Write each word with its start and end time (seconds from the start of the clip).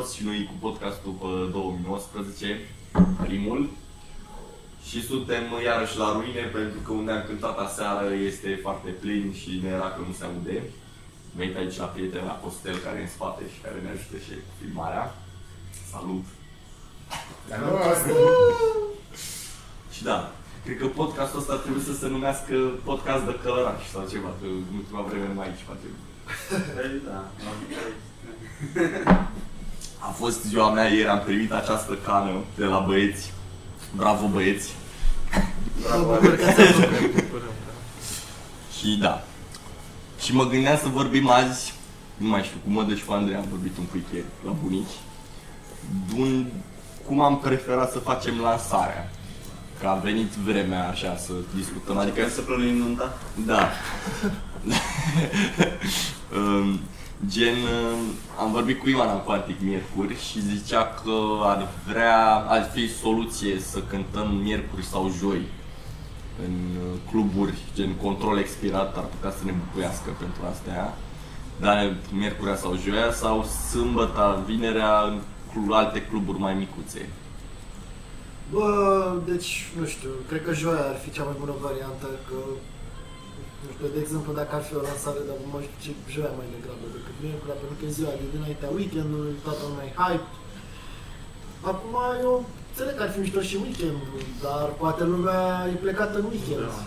întors 0.00 0.18
și 0.18 0.24
noi 0.24 0.50
cu 0.50 0.66
podcastul 0.66 1.12
pe 1.22 1.30
2019, 1.52 2.58
primul. 3.26 3.70
Și 4.88 4.98
suntem 5.10 5.44
iarăși 5.64 5.98
la 5.98 6.12
ruine 6.12 6.44
pentru 6.58 6.80
că 6.84 6.92
unde 6.92 7.12
am 7.12 7.24
cântat 7.26 7.58
aseară 7.58 8.12
este 8.30 8.58
foarte 8.62 8.90
plin 8.90 9.24
și 9.40 9.60
ne 9.62 9.68
era 9.68 9.88
că 9.94 10.00
nu 10.06 10.12
se 10.18 10.24
aude. 10.24 10.62
Venit 11.36 11.56
aici 11.56 11.76
la 11.76 11.84
prietena 11.84 12.24
la 12.24 12.40
Costel 12.42 12.76
care 12.84 12.98
e 12.98 13.02
în 13.02 13.14
spate 13.16 13.42
și 13.52 13.60
care 13.64 13.78
ne 13.84 13.90
ajută 13.90 14.16
și 14.24 14.32
cu 14.46 14.52
filmarea. 14.60 15.14
Salut! 15.92 16.26
Și 19.94 20.02
da, 20.02 20.32
cred 20.64 20.78
că 20.78 20.86
podcastul 20.86 21.40
ăsta 21.40 21.56
trebuie 21.56 21.84
să 21.90 21.94
se 21.94 22.08
numească 22.08 22.54
podcast 22.84 23.24
de 23.24 23.38
călăraș 23.42 23.82
sau 23.92 24.02
ceva, 24.12 24.30
că 24.40 24.46
în 24.46 24.76
ultima 24.80 25.02
vreme 25.08 25.26
nu 25.26 25.34
mai 25.34 25.46
aici 25.46 25.68
facem. 25.70 25.94
Da. 27.08 27.20
A 30.00 30.08
fost 30.08 30.42
ziua 30.44 30.70
mea 30.70 30.88
ieri, 30.88 31.08
am 31.08 31.22
primit 31.24 31.52
această 31.52 31.98
cană 32.04 32.30
de 32.56 32.64
la 32.64 32.78
băieți. 32.78 33.32
Bravo 33.96 34.26
băieți! 34.26 34.74
Bravo, 35.82 36.14
Și 38.78 38.98
da. 39.00 39.24
Și 40.20 40.34
mă 40.34 40.44
gândeam 40.44 40.76
să 40.76 40.88
vorbim 40.88 41.30
azi, 41.30 41.74
nu 42.16 42.28
mai 42.28 42.42
știu, 42.42 42.56
cu 42.64 42.70
Mădă 42.70 42.94
și 42.94 43.04
cu 43.04 43.12
Andrei 43.12 43.36
am 43.36 43.46
vorbit 43.50 43.76
un 43.78 43.84
pic 43.92 44.04
ieri 44.12 44.26
la 44.44 44.50
bunici, 44.62 44.96
un, 46.16 46.46
cum 47.06 47.20
am 47.20 47.38
preferat 47.38 47.92
să 47.92 47.98
facem 47.98 48.40
lansarea. 48.40 49.10
Că 49.80 49.86
a 49.86 49.94
venit 49.94 50.30
vremea 50.30 50.88
așa 50.88 51.16
să 51.16 51.32
discutăm, 51.56 51.98
adică 51.98 52.20
Adică 52.20 52.34
să 52.34 52.40
plănuim 52.40 52.76
nunta? 52.76 53.18
Da. 53.46 53.70
Um, 56.36 56.80
Gen, 57.28 57.54
um, 57.54 57.98
am 58.38 58.52
vorbit 58.52 58.80
cu 58.80 58.88
Ioana 58.88 59.12
în 59.12 59.22
Quantic 59.22 59.60
miercuri 59.60 60.16
și 60.16 60.40
zicea 60.40 60.84
că 61.02 61.18
ar 61.42 61.68
vrea, 61.86 62.34
ar 62.34 62.70
fi 62.72 62.88
soluție 62.88 63.58
să 63.58 63.78
cântăm 63.82 64.34
miercuri 64.34 64.84
sau 64.84 65.12
joi 65.18 65.40
în 66.44 66.52
uh, 66.52 66.98
cluburi, 67.10 67.58
gen 67.74 67.94
control 67.94 68.38
expirat, 68.38 68.96
ar 68.96 69.04
putea 69.04 69.30
să 69.30 69.44
ne 69.44 69.54
bucuiască 69.64 70.10
pentru 70.18 70.42
astea. 70.50 70.94
Dar 71.60 71.96
miercurea 72.12 72.56
sau 72.56 72.76
joia 72.76 73.12
sau 73.12 73.44
sâmbătă, 73.70 74.42
vinerea 74.46 75.00
în 75.00 75.20
clu- 75.52 75.74
alte 75.74 76.02
cluburi 76.02 76.38
mai 76.38 76.54
micuțe. 76.54 77.08
Bă, 78.52 79.12
deci, 79.26 79.72
nu 79.78 79.86
știu, 79.86 80.08
cred 80.28 80.44
că 80.44 80.52
joia 80.52 80.86
ar 80.88 80.96
fi 80.96 81.10
cea 81.10 81.24
mai 81.24 81.36
bună 81.38 81.52
variantă, 81.60 82.06
că, 82.28 82.36
nu 83.62 83.68
știu, 83.74 83.88
de 83.96 84.00
exemplu, 84.04 84.30
dacă 84.40 84.52
ar 84.58 84.64
fi 84.68 84.74
o 84.80 84.82
lansare, 84.88 85.20
dar 85.28 85.36
mă 85.52 85.58
știu 85.66 85.78
ce 85.84 85.90
joia 86.14 86.32
mai 86.40 86.48
degrabă 86.54 86.84
decât 86.96 87.16
miercurea, 87.22 87.58
pentru 87.60 87.76
că 87.78 87.82
e 87.86 87.96
ziua 87.98 88.12
de 88.20 88.26
dinaintea 88.34 88.70
weekendului, 88.78 89.34
toată 89.46 89.62
lumea 89.68 89.86
e 89.88 89.98
hype. 90.02 90.28
Acum, 91.70 91.94
eu 92.26 92.32
înțeleg 92.70 92.94
că 92.96 93.02
ar 93.04 93.10
fi 93.14 93.18
mișto 93.24 93.40
și 93.50 93.56
weekendul, 93.64 94.22
dar 94.46 94.66
poate 94.82 95.02
lumea 95.14 95.42
e 95.72 95.84
plecată 95.86 96.14
în 96.20 96.26
weekend. 96.32 96.62
Da. 96.74 96.78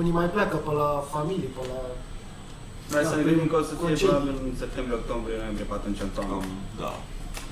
Unii 0.00 0.16
mai 0.20 0.28
pleacă 0.36 0.56
pe 0.66 0.72
la 0.80 0.90
familie, 1.14 1.50
pe 1.56 1.62
la... 1.70 1.80
Hai 2.94 3.04
să 3.12 3.16
ne 3.16 3.26
gândim 3.28 3.48
că 3.52 3.56
o 3.62 3.64
să 3.68 3.72
fie 3.74 3.84
Concedii. 3.86 4.06
probabil 4.06 4.34
în 4.48 4.56
septembrie, 4.64 4.96
octombrie, 5.00 5.36
noiembrie, 5.40 5.66
pe 5.70 5.76
atunci 5.80 6.00
în 6.06 6.10
toamnă. 6.16 6.34
Um, 6.40 6.50
da. 6.82 6.92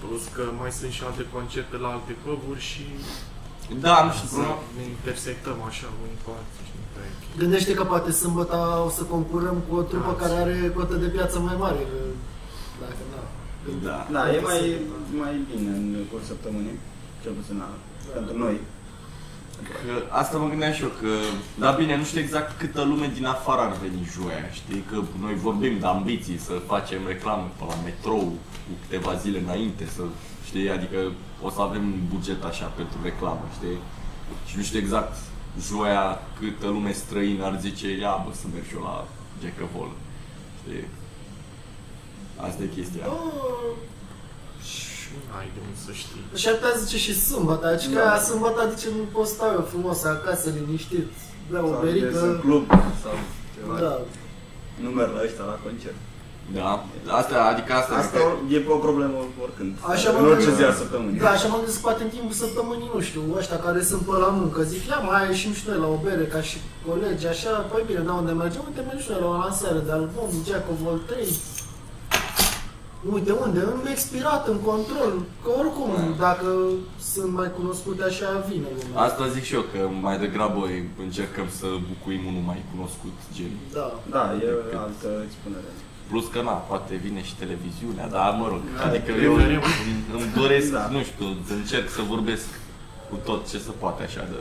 Plus 0.02 0.22
că 0.36 0.44
mai 0.60 0.72
sunt 0.78 0.92
și 0.96 1.02
alte 1.08 1.24
concerte 1.36 1.76
la 1.84 1.88
alte 1.96 2.12
cluburi 2.22 2.62
și 2.70 2.84
Da, 3.86 3.96
nu 4.06 4.10
știu, 4.16 4.28
să 4.38 4.44
ne 4.76 4.82
intersectăm 4.94 5.58
așa 5.70 5.86
unii 6.04 6.20
cu 6.24 6.30
alții 6.38 6.66
și 7.10 7.16
nu 7.18 7.22
prea 7.22 7.30
e 7.30 7.34
ok. 7.34 7.40
Gândește 7.42 7.72
că 7.78 7.84
poate 7.84 8.10
sâmbătă 8.22 8.56
o 8.86 8.90
să 8.98 9.02
concurăm 9.02 9.56
cu 9.68 9.74
o 9.76 9.82
trupă 9.82 10.16
Da. 10.18 10.20
care 10.26 10.34
are 10.42 10.72
cotă 10.74 10.94
de 10.94 11.06
piață 11.06 11.38
mai 11.38 11.56
mare. 11.58 11.82
că 11.90 11.98
Dacă 12.82 13.02
da. 13.14 13.22
Da. 13.88 13.98
Da, 14.16 14.22
e 14.34 14.40
mai, 14.40 14.60
mai 15.22 15.34
bine 15.48 15.70
în 15.70 16.04
curs 16.10 16.24
săptămânii, 16.26 16.78
cel 17.22 17.32
puțin 17.32 17.56
la, 17.62 17.68
pentru 18.14 18.38
noi. 18.38 18.56
Că 19.84 19.92
asta 20.08 20.38
mă 20.38 20.48
gândeam 20.48 20.72
și 20.72 20.82
eu, 20.82 20.92
că, 21.00 21.12
da 21.58 21.70
bine, 21.70 21.96
nu 21.96 22.04
știu 22.04 22.20
exact 22.20 22.58
câtă 22.58 22.82
lume 22.82 23.10
din 23.14 23.26
afară 23.26 23.60
ar 23.60 23.74
veni 23.82 24.10
joia, 24.14 24.48
știi, 24.52 24.84
că 24.90 24.96
noi 25.20 25.34
vorbim 25.34 25.78
de 25.78 25.86
ambiții 25.86 26.38
să 26.38 26.52
facem 26.66 27.00
reclamă 27.06 27.50
pe 27.58 27.64
la 27.68 27.74
metrou 27.84 28.24
cu 28.66 28.72
câteva 28.82 29.14
zile 29.14 29.38
înainte, 29.38 29.84
să, 29.96 30.02
știi, 30.44 30.70
adică 30.70 30.98
o 31.42 31.50
să 31.50 31.60
avem 31.60 31.82
un 31.82 32.00
buget 32.14 32.44
așa 32.44 32.66
pentru 32.76 32.98
reclamă, 33.02 33.44
știi, 33.56 33.78
și 34.46 34.56
nu 34.56 34.62
știu 34.62 34.78
exact 34.78 35.16
joia 35.60 36.18
câtă 36.38 36.66
lume 36.66 36.92
străină 36.92 37.44
ar 37.44 37.58
zice, 37.60 37.96
ia 37.98 38.22
bă, 38.26 38.30
să 38.34 38.44
merg 38.52 38.66
și 38.66 38.74
eu 38.74 38.82
la 38.82 39.06
Jackavol, 39.42 39.90
știi, 40.60 40.86
asta 42.36 42.62
e 42.62 42.66
chestia. 42.66 43.04
Oh, 43.06 43.74
Ai 45.38 45.48
de 45.54 45.60
unde 45.66 45.78
să 45.86 45.92
știi. 45.92 46.24
Și 46.40 46.48
ar 46.48 46.54
putea 46.54 46.78
zice 46.84 46.98
și 46.98 47.20
sâmbătă, 47.20 47.66
adică 47.66 47.94
Da. 47.98 48.04
da. 48.04 48.18
sâmbătă 48.28 48.60
adică 48.60 48.88
nu 48.98 49.04
pot 49.12 49.26
stau 49.26 49.50
eu 49.52 49.64
frumos 49.72 50.04
acasă, 50.04 50.46
liniștit, 50.58 51.08
beau 51.50 51.66
o 51.68 51.72
Sau 51.72 51.86
ies 51.86 51.94
în 51.94 52.00
berică. 52.00 52.38
club 52.44 52.64
sau 53.02 53.14
ceva. 53.54 53.74
Da. 53.80 54.00
Nu 54.82 54.88
merg 54.90 55.12
la 55.16 55.22
ăștia 55.24 55.44
la 55.44 55.58
concert. 55.64 55.94
Da, 56.58 56.70
asta, 57.18 57.34
adică 57.52 57.70
asta, 57.80 57.94
Asta 58.02 58.18
e 58.54 58.58
o 58.76 58.84
problemă 58.86 59.16
oricând. 59.44 59.72
Așa 59.94 60.08
mă 60.10 60.18
în 60.18 60.24
orice 60.32 60.48
gândesc. 60.48 60.58
zi 60.60 60.72
a 60.72 60.80
săptămânii. 60.82 61.20
Da, 61.24 61.30
așa 61.36 61.46
m-am 61.48 61.60
gândit 61.62 61.84
poate 61.86 62.02
în 62.02 62.12
timpul 62.16 62.36
săptămânii, 62.44 62.90
nu 62.94 63.00
știu, 63.08 63.22
ăștia 63.40 63.58
care 63.66 63.80
sunt 63.90 64.02
pe 64.08 64.14
la 64.24 64.30
muncă, 64.38 64.58
zic, 64.72 64.82
ia 64.90 64.98
mai 65.08 65.28
ieșim 65.28 65.52
și 65.58 65.64
noi 65.68 65.78
la 65.84 65.88
o 65.96 65.98
bere 66.06 66.24
ca 66.34 66.40
și 66.48 66.56
colegi, 66.86 67.26
așa, 67.34 67.52
păi 67.70 67.82
bine, 67.88 68.02
da, 68.08 68.12
unde 68.20 68.32
mergem? 68.42 68.62
Uite, 68.66 68.80
mergem 68.88 69.04
și 69.04 69.10
noi 69.12 69.22
la 69.24 69.30
o 69.32 69.36
lansare 69.44 69.80
de 69.86 69.92
album, 69.98 70.28
Jack 70.48 70.64
of 70.72 70.80
all 70.88 71.00
trades. 71.08 71.36
Uite, 73.14 73.32
unde? 73.44 73.60
În 73.60 73.86
expirat, 73.94 74.42
în 74.48 74.58
control, 74.70 75.12
că 75.42 75.50
oricum, 75.60 75.90
dacă 76.26 76.48
sunt 77.12 77.32
mai 77.40 77.50
cunoscute 77.58 78.02
așa, 78.10 78.28
vine 78.48 78.68
lumea. 78.76 79.02
asta 79.06 79.32
zic 79.34 79.44
și 79.48 79.54
eu, 79.58 79.64
că 79.72 79.80
mai 80.06 80.16
degrabă 80.24 80.60
încercăm 81.06 81.48
să 81.58 81.66
bucuim 81.90 82.22
unul 82.30 82.44
mai 82.50 82.60
cunoscut, 82.72 83.16
gen 83.36 83.52
Da. 83.78 83.88
Da, 84.14 84.24
e 84.44 84.48
altă 84.86 85.08
expunere. 85.26 85.70
Plus 86.12 86.26
că 86.32 86.40
na, 86.42 86.50
poate 86.70 86.94
vine 87.06 87.22
și 87.28 87.34
televiziunea, 87.42 88.06
dar 88.08 88.34
mă 88.40 88.46
rog, 88.48 88.60
Da, 88.76 88.84
adică 88.88 89.10
e 89.12 89.22
eu 89.22 89.34
mereu. 89.34 89.60
îmi, 89.84 90.22
îmi 90.22 90.32
doresc, 90.40 90.70
Da. 90.72 90.88
nu 90.96 91.02
știu, 91.02 91.26
să 91.46 91.52
încerc 91.52 91.88
să 91.96 92.02
vorbesc 92.12 92.46
cu 93.10 93.16
tot 93.24 93.50
ce 93.50 93.58
se 93.58 93.70
poate 93.82 94.02
așa 94.02 94.24
de... 94.30 94.36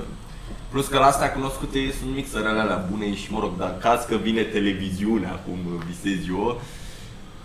Plus 0.72 0.88
că 0.88 0.98
la 0.98 1.06
astea 1.06 1.32
cunoscute 1.32 1.80
sunt 2.00 2.12
mixerele 2.16 2.60
alea 2.60 2.86
bune 2.90 3.16
și 3.16 3.32
mă 3.32 3.40
rog, 3.40 3.58
dar 3.58 3.70
în 3.74 3.80
caz 3.80 4.04
că 4.10 4.16
vine 4.16 4.42
televiziunea, 4.42 5.32
cum 5.46 5.58
visez 5.90 6.28
eu, 6.28 6.62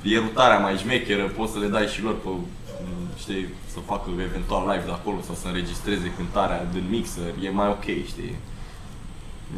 e 0.03 0.19
rutarea 0.19 0.59
mai 0.59 0.77
șmecheră, 0.77 1.23
poți 1.27 1.53
să 1.53 1.59
le 1.59 1.67
dai 1.67 1.87
și 1.87 2.03
lor 2.03 2.17
pe, 2.25 2.29
știi, 3.19 3.49
să 3.73 3.79
facă 3.87 4.09
eventual 4.29 4.63
live 4.71 4.85
de 4.85 4.91
acolo 4.93 5.19
sau 5.27 5.35
să 5.35 5.47
înregistreze 5.47 6.13
cântarea 6.17 6.65
din 6.73 6.85
mixer, 6.91 7.33
e 7.43 7.51
mai 7.51 7.69
ok, 7.69 7.85
știi? 7.85 8.37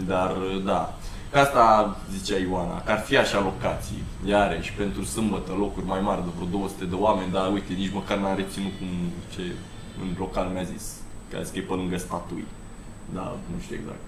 Dar, 0.07 0.33
da. 0.65 0.99
Ca 1.33 1.41
asta 1.41 1.97
zicea 2.17 2.39
Ioana, 2.39 2.77
că 2.85 2.91
ar 2.93 3.01
fi 3.09 3.17
așa 3.17 3.39
locații, 3.51 4.03
iarăși, 4.33 4.73
pentru 4.73 5.03
sâmbătă, 5.05 5.53
locuri 5.65 5.87
mai 5.87 6.01
mari 6.09 6.23
de 6.27 6.31
vreo 6.37 6.49
200 6.61 6.85
de 6.85 6.95
oameni, 7.07 7.33
dar 7.37 7.53
uite, 7.53 7.73
nici 7.73 7.93
măcar 7.99 8.17
n-am 8.19 8.37
reținut 8.43 8.73
cum 8.79 8.93
ce 9.35 9.43
în 10.03 10.09
local 10.25 10.47
mi-a 10.55 10.67
zis, 10.75 10.85
că 11.29 11.35
a 11.37 11.43
zis 11.43 11.53
că 11.53 11.59
e 11.59 11.71
pe 11.71 11.75
lângă 11.81 11.97
statui. 12.07 12.47
Da, 13.17 13.27
nu 13.53 13.57
știu 13.65 13.77
exact. 13.81 14.07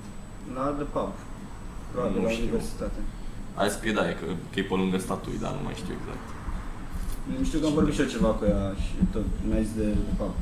La 0.57 0.65
de 0.81 0.85
pub. 0.95 1.13
Probabil 1.93 2.17
Nu 2.21 2.25
la 2.27 2.31
știu. 2.35 2.45
universitate. 2.49 3.01
A 3.61 3.63
zis 3.69 3.77
că 3.83 3.91
da, 3.99 4.05
e, 4.11 4.13
că, 4.21 4.27
că 4.53 4.57
e 4.61 4.71
pe 4.71 4.77
lângă 4.83 4.99
statui, 5.07 5.39
dar 5.45 5.53
nu 5.59 5.63
mai 5.67 5.77
știu 5.83 5.95
exact. 6.01 6.27
Nu 7.39 7.45
știu 7.49 7.59
că 7.61 7.67
am 7.67 7.77
vorbit 7.81 7.95
și 7.97 8.03
eu 8.05 8.15
ceva 8.17 8.31
cu 8.39 8.45
ea 8.53 8.65
și 8.85 8.93
tot 9.15 9.27
mi-a 9.49 9.61
zis 9.67 9.75
de, 9.81 9.89
de 10.09 10.13
pub. 10.21 10.33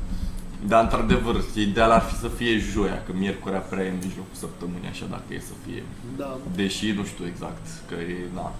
Dar, 0.67 0.83
într-adevăr, 0.83 1.43
ideal 1.55 1.91
ar 1.91 2.01
fi 2.01 2.15
să 2.15 2.27
fie 2.27 2.57
joia, 2.57 3.03
că 3.03 3.11
miercurea 3.13 3.59
prea 3.59 3.83
e 3.85 3.89
în 3.89 4.01
mijlocul 4.03 4.35
săptămânii, 4.43 4.89
așa 4.89 5.05
dacă 5.09 5.33
e 5.33 5.39
să 5.39 5.53
fie. 5.65 5.83
Da. 6.17 6.37
Deși 6.55 6.91
nu 6.91 7.03
știu 7.03 7.25
exact, 7.27 7.65
că 7.87 7.95
e, 7.95 8.17
na, 8.33 8.55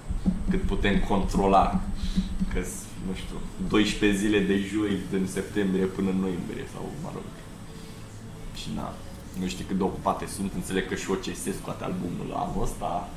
cât 0.49 0.61
putem 0.61 0.99
controla, 0.99 1.81
că 2.53 2.59
nu 3.07 3.13
știu, 3.21 3.37
12 3.67 4.19
zile 4.19 4.39
de 4.39 4.57
joi 4.71 4.97
din 5.09 5.25
septembrie 5.27 5.85
până 5.85 6.09
în 6.09 6.19
noiembrie 6.19 6.65
sau, 6.73 6.91
mă 7.03 7.09
rog. 7.13 7.27
Și 8.55 8.67
na, 8.75 8.93
nu 9.39 9.47
știu 9.47 9.65
cât 9.67 9.77
de 9.77 9.83
ocupate 9.83 10.25
sunt, 10.35 10.51
înțeleg 10.53 10.87
că 10.87 10.95
și 10.95 11.11
OCS 11.11 11.43
scoate 11.59 11.83
albumul 11.83 12.27
la 12.29 12.37
anul 12.37 12.63
ăsta. 12.63 13.09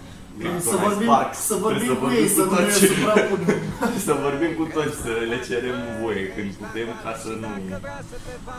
Să 0.71 0.77
vorbim, 0.87 1.09
Sparks, 1.09 1.39
să 1.51 1.55
vorbim 1.55 1.87
trebuie 1.89 2.11
cu 2.11 2.21
ei, 2.21 2.29
să 2.37 2.43
nu 2.45 2.55
ne 2.55 2.65
toți. 2.65 2.79
suprapunem. 2.91 3.59
să 4.07 4.13
vorbim 4.27 4.53
cu 4.59 4.65
toți, 4.77 4.97
să 5.05 5.13
le 5.31 5.39
cerem 5.49 5.79
voie 6.01 6.25
când 6.35 6.51
putem 6.63 6.89
ca 7.05 7.13
să 7.23 7.31
nu... 7.43 7.49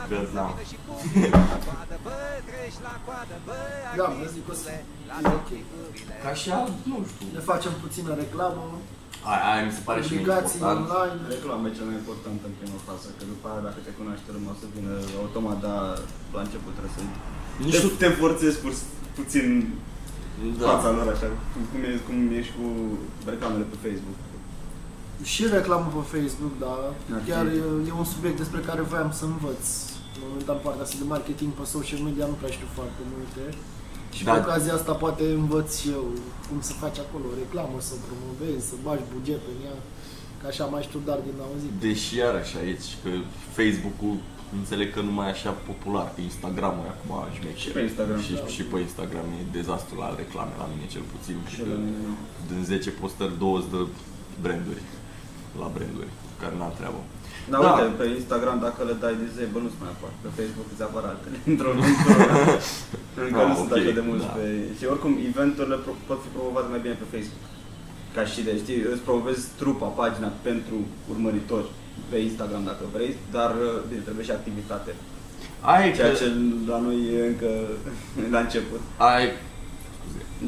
Că, 0.08 0.18
na. 0.38 0.46
Da, 3.98 4.06
mă 4.18 4.24
zic 4.34 4.42
că 4.48 4.54
e 5.24 5.28
ok. 5.40 5.50
Ca 6.22 6.28
așa, 6.36 6.58
nu 6.90 6.96
știu. 7.10 7.26
Ne 7.36 7.42
facem 7.50 7.72
puțină 7.84 8.10
reclamă, 8.22 8.64
Aia, 9.30 9.42
aia 9.50 9.62
mi 9.68 9.74
se 9.78 9.82
pare 9.88 10.00
și 10.00 10.10
mie 10.10 10.18
publicații 10.18 10.58
important. 10.60 10.86
online. 10.90 11.20
Reclama 11.34 11.64
e 11.68 11.76
cea 11.78 11.86
mai 11.90 11.96
importantă 12.02 12.42
în 12.50 12.54
prima 12.58 12.78
fază, 12.88 13.06
că 13.16 13.22
după 13.32 13.44
aia 13.50 13.62
dacă 13.68 13.78
te 13.86 13.92
cunoaște 13.98 14.28
lumea 14.34 14.52
o 14.54 14.56
să 14.62 14.66
vină 14.74 14.92
automat, 15.22 15.58
dar 15.66 15.82
la 16.34 16.40
început 16.46 16.72
trebuie 16.76 16.94
să 16.98 17.02
Nu 17.62 17.70
te, 17.72 17.76
știu, 17.78 17.90
te 18.02 18.08
forțezi 18.22 18.56
pur, 18.62 18.72
puțin 19.18 19.46
da. 20.60 20.66
fața 20.72 20.90
lor 20.96 21.06
așa, 21.14 21.28
cum, 21.52 21.62
cum, 21.70 21.80
e, 21.88 21.90
cum 22.06 22.16
e 22.38 22.40
și 22.48 22.52
cu 22.58 22.66
reclamele 23.32 23.64
pe 23.72 23.76
Facebook. 23.86 24.18
Și 25.32 25.42
reclamă 25.58 25.86
pe 25.96 26.02
Facebook, 26.14 26.52
da. 26.64 26.74
Ar 27.14 27.20
fi- 27.22 27.28
Chiar 27.30 27.46
e, 27.58 27.60
e 27.88 27.92
un 28.02 28.08
subiect 28.14 28.38
despre 28.42 28.60
care 28.68 28.80
voiam 28.92 29.10
să 29.18 29.24
învăț. 29.32 29.64
Momentan 30.24 30.58
partea 30.64 30.82
asta 30.86 30.96
de 31.02 31.06
marketing 31.16 31.50
pe 31.58 31.64
social 31.76 32.00
media 32.08 32.26
nu 32.32 32.36
prea 32.40 32.52
știu 32.56 32.68
foarte 32.78 33.02
multe. 33.14 33.42
Și 34.16 34.22
Da. 34.24 34.30
cu 34.32 34.38
ocazia 34.42 34.74
asta 34.78 34.92
poate 35.04 35.24
învăț 35.42 35.68
și 35.80 35.88
eu 35.96 36.04
cum 36.48 36.58
să 36.68 36.72
faci 36.84 36.98
acolo 37.04 37.24
o 37.32 37.34
reclamă, 37.42 37.76
să 37.88 37.94
promovezi, 38.06 38.64
să 38.70 38.74
bagi 38.86 39.06
buget 39.14 39.42
în 39.52 39.58
ea. 39.68 39.78
Că 40.40 40.44
așa 40.52 40.64
mai 40.72 40.82
știu 40.88 41.00
dar 41.08 41.18
din 41.28 41.36
auzit. 41.46 41.72
Deși 41.86 42.10
iarăși 42.22 42.54
aici, 42.62 42.88
că 43.02 43.10
Facebook-ul 43.58 44.16
înțeleg 44.60 44.88
că 44.94 45.00
nu 45.08 45.12
mai 45.18 45.26
e 45.28 45.34
așa 45.36 45.52
popular, 45.70 46.06
că 46.14 46.20
Instagram-ul 46.30 46.84
e 46.88 46.92
acum 46.96 47.12
șmecher. 47.36 47.62
Și 47.64 47.70
pe 47.76 47.80
Instagram, 47.88 48.18
Și, 48.26 48.32
da. 48.40 48.46
și 48.54 48.62
pe 48.70 48.76
Instagram 48.86 49.26
e 49.38 49.42
dezastru 49.58 49.94
la 50.02 50.08
reclame, 50.20 50.52
la 50.62 50.66
mine 50.72 50.86
cel 50.94 51.04
puțin. 51.12 51.36
Și 51.50 51.54
Și 51.54 51.60
la 51.72 51.76
mine. 51.84 51.98
din 52.50 52.60
10 52.72 52.90
postări, 53.02 53.34
2 53.44 53.64
de 53.72 53.80
branduri. 54.44 54.82
La 55.62 55.68
branduri, 55.76 56.10
care 56.42 56.54
n-am 56.60 56.74
treabă. 56.80 57.00
Da, 57.52 57.58
Da. 57.64 57.70
uite, 57.70 57.84
pe 58.00 58.04
Instagram 58.18 58.58
dacă 58.66 58.80
le 58.88 58.94
dai 59.04 59.14
disable 59.24 59.60
nu-ți 59.64 59.80
mai 59.82 59.90
apar. 59.96 60.12
Pe 60.24 60.28
Facebook 60.38 60.68
îți 60.74 60.84
apar 60.88 61.02
altele. 61.12 61.36
Într-un 61.52 61.76
într-un 61.80 63.26
Încă 63.28 63.40
Ah, 63.42 63.48
nu 63.50 63.54
sunt 63.60 63.70
ok, 63.74 63.78
așa 63.80 63.98
de 64.00 64.04
mulți 64.10 64.26
da. 64.28 64.32
pe... 64.38 64.46
Și 64.78 64.84
oricum, 64.94 65.12
eventurile 65.32 65.76
pro- 65.84 66.02
pot 66.08 66.18
fi 66.24 66.30
promovate 66.36 66.68
mai 66.74 66.80
bine 66.84 66.96
pe 67.02 67.06
Facebook. 67.14 67.44
Ca 68.16 68.22
și 68.32 68.40
de, 68.46 68.52
știi, 68.62 68.78
îți 68.92 69.04
promovezi 69.08 69.42
trupa, 69.60 69.88
pagina 70.00 70.30
pentru 70.48 70.76
urmăritori 71.12 71.68
pe 72.10 72.16
Instagram 72.28 72.64
dacă 72.64 72.84
vrei, 72.92 73.12
dar 73.36 73.50
bine, 73.88 74.00
trebuie 74.00 74.24
și 74.24 74.30
activitate. 74.38 74.92
Ai 75.74 75.92
Ceea 75.96 76.10
că, 76.10 76.16
ce 76.16 76.26
la 76.70 76.78
noi 76.86 76.98
e 77.18 77.26
încă 77.32 77.50
la 78.34 78.40
început. 78.46 78.80
ai, 79.10 79.24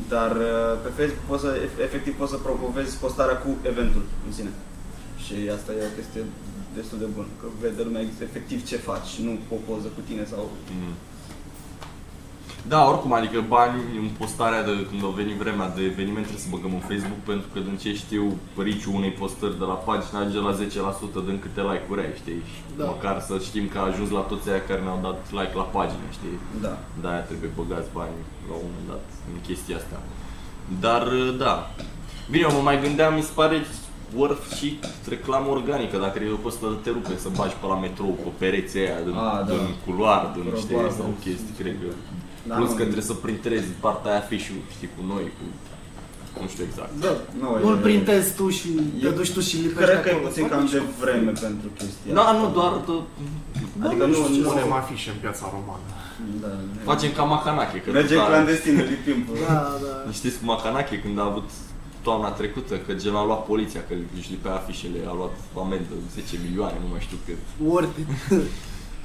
Dar 0.09 0.33
uh, 0.37 0.73
pe 0.85 0.91
Facebook 0.99 1.27
poți 1.31 1.43
să, 1.47 1.51
ef- 1.67 1.81
efectiv 1.89 2.13
poți 2.21 2.33
să 2.35 2.45
promovezi 2.47 2.97
postarea 3.05 3.37
cu 3.45 3.51
eventul 3.73 4.05
în 4.27 4.33
sine. 4.39 4.53
Și 5.25 5.35
asta 5.57 5.71
e 5.73 5.91
o 5.93 5.97
chestie 5.99 6.23
destul 6.79 6.99
de 7.05 7.09
bună, 7.15 7.31
că 7.41 7.47
vede 7.63 7.83
lumea 7.83 8.03
efectiv 8.29 8.59
ce 8.71 8.77
faci, 8.91 9.11
nu 9.27 9.33
o 9.57 9.59
poză 9.69 9.89
cu 9.97 10.01
tine 10.09 10.25
sau... 10.33 10.43
Mm. 10.81 10.95
Da, 12.73 12.89
oricum, 12.91 13.13
adică 13.13 13.39
bani 13.57 13.81
în 14.03 14.09
postarea 14.21 14.63
de 14.69 14.73
când 14.89 15.01
a 15.05 15.13
venit 15.21 15.37
vremea 15.45 15.69
de 15.77 15.83
eveniment 15.93 16.25
trebuie 16.27 16.47
să 16.47 16.55
băgăm 16.57 16.73
în 16.79 16.85
Facebook 16.91 17.21
pentru 17.31 17.49
că 17.53 17.59
din 17.69 17.77
ce 17.83 17.91
știu 18.05 18.25
păriciul 18.59 18.95
unei 19.01 19.11
postări 19.21 19.59
de 19.63 19.67
la 19.73 19.79
pagină 19.89 20.17
ajunge 20.19 20.41
la 20.49 20.53
10% 21.23 21.27
din 21.29 21.39
câte 21.45 21.61
like-uri 21.71 22.01
ai, 22.05 22.13
știi? 22.23 22.41
Și 22.51 22.59
Da. 22.79 22.85
Măcar 22.93 23.17
să 23.29 23.35
știm 23.49 23.65
că 23.73 23.77
a 23.79 23.89
ajuns 23.91 24.11
la 24.19 24.25
toți 24.31 24.47
aia 24.51 24.63
care 24.69 24.81
ne-au 24.83 25.01
dat 25.09 25.19
like 25.39 25.55
la 25.63 25.67
pagină, 25.77 26.07
știi? 26.19 26.37
Da. 26.65 26.75
De-aia 27.01 27.23
trebuie 27.31 27.51
băgați 27.61 27.91
bani 27.99 28.17
la 28.49 28.55
un 28.61 28.65
moment 28.67 28.87
dat 28.93 29.05
în 29.33 29.37
chestia 29.49 29.77
asta. 29.83 29.99
Dar, 30.85 31.03
da. 31.45 31.55
Bine, 32.31 32.45
eu 32.49 32.57
mă 32.57 32.63
mai 32.69 32.79
gândeam, 32.85 33.13
mi 33.15 33.27
se 33.29 33.35
pare 33.41 33.57
worth 34.19 34.45
și 34.59 34.69
reclamă 35.15 35.49
organică, 35.59 35.97
dacă 36.05 36.17
e 36.19 36.39
o 36.39 36.45
postă 36.47 36.67
de 36.73 36.79
te 36.85 36.91
rupe 36.97 37.15
să 37.25 37.29
bagi 37.39 37.57
pe 37.61 37.67
la 37.73 37.79
metrou 37.85 38.13
pe 38.23 38.31
pereții 38.43 38.81
aia, 38.85 39.01
din, 39.07 39.15
Ah, 39.15 39.39
da. 39.49 39.53
din 39.53 39.67
culoar, 39.85 40.23
din 40.35 40.45
știi, 40.63 40.75
Probabil. 40.75 40.97
sau 40.99 41.09
chestii, 41.25 41.55
cred 41.61 41.77
că. 41.83 41.91
Da, 42.49 42.55
Plus 42.59 42.69
nu. 42.69 42.75
că 42.79 42.83
trebuie 42.83 43.11
să 43.13 43.15
printrezi 43.27 43.67
partea 43.87 44.11
aia 44.11 44.21
afișul, 44.21 44.57
știi, 44.75 44.89
cu 44.97 45.03
noi, 45.13 45.25
cu... 45.37 45.45
Nu 46.43 46.49
știu 46.53 46.65
exact. 46.71 46.93
Da. 47.05 47.13
Nu, 47.43 47.49
Nu 47.63 47.69
îl 47.73 47.77
e- 47.79 47.81
printezi 47.89 48.29
tu 48.39 48.45
și 48.59 48.69
te 49.01 49.07
E- 49.07 49.11
duci 49.21 49.33
tu 49.37 49.41
și 49.49 49.55
lipești 49.65 49.91
Cred 49.91 50.03
că 50.03 50.09
e 50.09 50.13
acolo. 50.13 50.27
puțin 50.29 50.43
Fac 50.45 50.51
cam 50.53 50.63
mișto. 50.63 50.79
de 50.79 50.85
vreme 51.03 51.33
pentru 51.47 51.69
chestia 51.79 52.13
Da, 52.19 52.23
asta. 52.23 52.37
nu, 52.41 52.45
doar 52.59 52.73
de... 52.87 52.93
Adică 53.87 54.05
nu 54.07 54.13
nu, 54.13 54.19
știu 54.23 54.35
ce 54.35 54.41
nu, 54.41 54.49
Punem 54.49 54.73
afișe 54.83 55.09
în 55.15 55.19
piața 55.25 55.45
romană. 55.57 55.87
da, 56.43 56.51
Facem 56.91 57.11
ca 57.19 57.23
Macanache, 57.35 57.79
că 57.85 57.89
Mergem 57.91 58.19
tot 58.19 58.27
a- 58.27 58.31
clandestin, 58.33 58.75
lipim 58.93 59.19
pe... 59.27 59.33
Da, 59.47 59.61
da. 59.85 59.95
Știți 60.19 60.37
cu 60.39 60.45
Macanache 60.53 60.97
când 61.05 61.17
a 61.23 61.25
avut 61.33 61.49
toamna 62.07 62.31
trecută, 62.41 62.75
că 62.85 62.91
gen 63.03 63.15
a 63.21 63.25
luat 63.31 63.43
poliția, 63.51 63.81
că 63.89 63.95
își 64.19 64.31
lipea 64.35 64.55
afișele, 64.61 64.99
a 65.11 65.15
luat 65.21 65.35
amendă 65.65 65.95
10 66.15 66.35
milioane, 66.47 66.77
nu 66.85 66.89
mai 66.93 67.01
știu 67.07 67.19
cât. 67.27 67.41
Worth 67.71 67.97
it. 68.03 68.09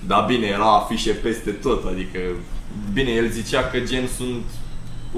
Da, 0.08 0.20
bine, 0.20 0.46
era 0.46 0.76
afișe 0.76 1.12
peste 1.12 1.52
tot, 1.52 1.86
adică... 1.86 2.20
Bine, 2.94 3.12
el 3.12 3.30
zicea 3.30 3.64
că 3.70 3.80
gen 3.80 4.08
sunt 4.18 4.44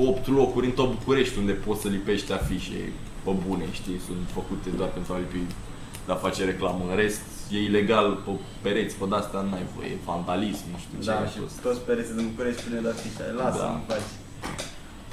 8 0.07 0.27
locuri 0.27 0.65
în 0.65 0.71
tot 0.71 0.89
București 0.91 1.37
unde 1.37 1.51
poți 1.51 1.81
să 1.81 1.87
lipești 1.87 2.31
afișe 2.33 2.81
pe 3.23 3.31
bune, 3.47 3.65
știi, 3.71 3.99
sunt 4.07 4.17
făcute 4.33 4.69
doar 4.77 4.89
pentru 4.89 5.13
a 5.13 5.17
lipi, 5.17 5.37
de 6.05 6.11
a 6.11 6.15
face 6.25 6.43
reclamă. 6.45 6.81
În 6.89 6.95
rest, 6.95 7.21
e 7.51 7.57
ilegal 7.69 8.07
pe 8.25 8.31
pereți, 8.61 8.95
pe 8.95 9.05
de-asta 9.09 9.47
n-ai 9.49 9.65
voie, 9.75 9.89
e 9.89 9.97
vandalism, 10.05 10.63
nu 10.73 10.77
știu 10.83 10.97
ce. 10.99 11.05
Da, 11.09 11.17
a 11.19 11.25
și 11.33 11.37
fost. 11.43 11.55
toți 11.67 11.79
pereții 11.87 12.15
din 12.19 12.27
București 12.31 12.61
pline 12.63 12.79
de 12.85 12.89
afișe. 12.95 13.25
Lasă, 13.41 13.61
Da. 13.63 13.69
nu 13.77 13.81
faci. 13.91 14.09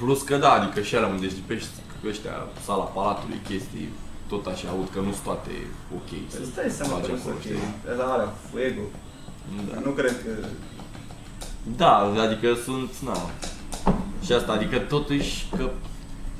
Plus 0.01 0.19
că 0.29 0.35
da, 0.45 0.51
adică 0.59 0.79
și 0.87 0.93
alea 0.95 1.11
unde 1.15 1.25
își 1.25 1.39
lipești 1.41 1.69
ăștia, 2.11 2.35
sala 2.67 2.83
palatului, 2.97 3.39
chestii, 3.49 3.87
tot 4.31 4.43
așa, 4.53 4.67
aud 4.73 4.89
că 4.93 4.99
nu 5.07 5.11
sunt 5.17 5.25
toate 5.29 5.53
ok 5.99 6.09
să 6.33 6.37
Îți 6.43 6.55
dai 6.59 6.69
seama 6.79 6.93
faci 6.95 7.05
că 7.07 7.11
acolo, 7.17 7.35
să 7.37 7.41
știi? 7.41 7.51
fie. 7.51 7.91
Asta 7.91 8.05
alea, 8.15 8.29
fuego. 8.49 8.83
Da. 9.73 9.79
Nu 9.83 9.89
cred 9.91 10.11
că... 10.23 10.47
Da, 11.77 11.97
adică 12.21 12.53
sunt, 12.63 12.89
na. 13.05 13.17
Și 14.25 14.31
asta, 14.33 14.51
adică 14.51 14.77
totuși 14.77 15.45
că 15.57 15.69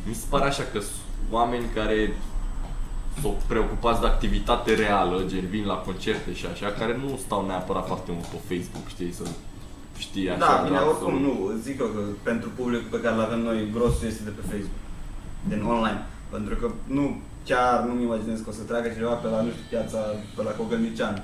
mi 0.08 0.14
se 0.14 0.26
pare 0.30 0.46
așa 0.46 0.64
că 0.74 0.80
sunt 0.80 1.02
oameni 1.32 1.66
care 1.76 2.14
s-au 3.22 3.38
preocupați 3.48 4.00
de 4.02 4.06
activitate 4.08 4.74
reală, 4.74 5.24
gen 5.28 5.46
vin 5.48 5.66
la 5.66 5.74
concerte 5.76 6.34
și 6.34 6.46
așa, 6.54 6.68
care 6.80 6.98
nu 7.04 7.20
stau 7.26 7.46
neapărat 7.46 7.86
foarte 7.88 8.12
mult 8.12 8.26
pe 8.26 8.56
Facebook, 8.56 8.88
știi, 8.88 9.12
să 9.14 9.24
știi 9.98 10.30
așa. 10.30 10.40
Da, 10.40 10.62
bine, 10.66 10.78
doar 10.78 10.88
oricum 10.92 11.14
să- 11.14 11.24
nu. 11.26 11.34
Zic 11.62 11.80
eu 11.80 11.88
că 11.96 12.00
pentru 12.24 12.50
publicul 12.60 12.88
pe 12.92 13.02
care 13.04 13.16
îl 13.16 13.22
avem 13.22 13.40
noi, 13.50 13.70
grosul 13.74 14.08
este 14.08 14.24
de 14.24 14.34
pe 14.38 14.44
Facebook. 14.52 14.80
Din 15.52 15.62
online. 15.74 16.02
Pentru 16.36 16.56
că 16.56 16.68
nu 16.98 17.06
chiar 17.46 17.84
nu-mi 17.88 18.04
imaginez 18.04 18.40
că 18.40 18.50
o 18.50 18.58
să 18.60 18.64
treacă 18.70 18.88
cineva 18.96 19.14
pe 19.24 19.28
la, 19.34 19.42
nu 19.46 19.50
știu, 19.56 19.66
piața, 19.70 20.00
pe 20.36 20.42
la 20.48 20.52
Cogălnician. 20.60 21.16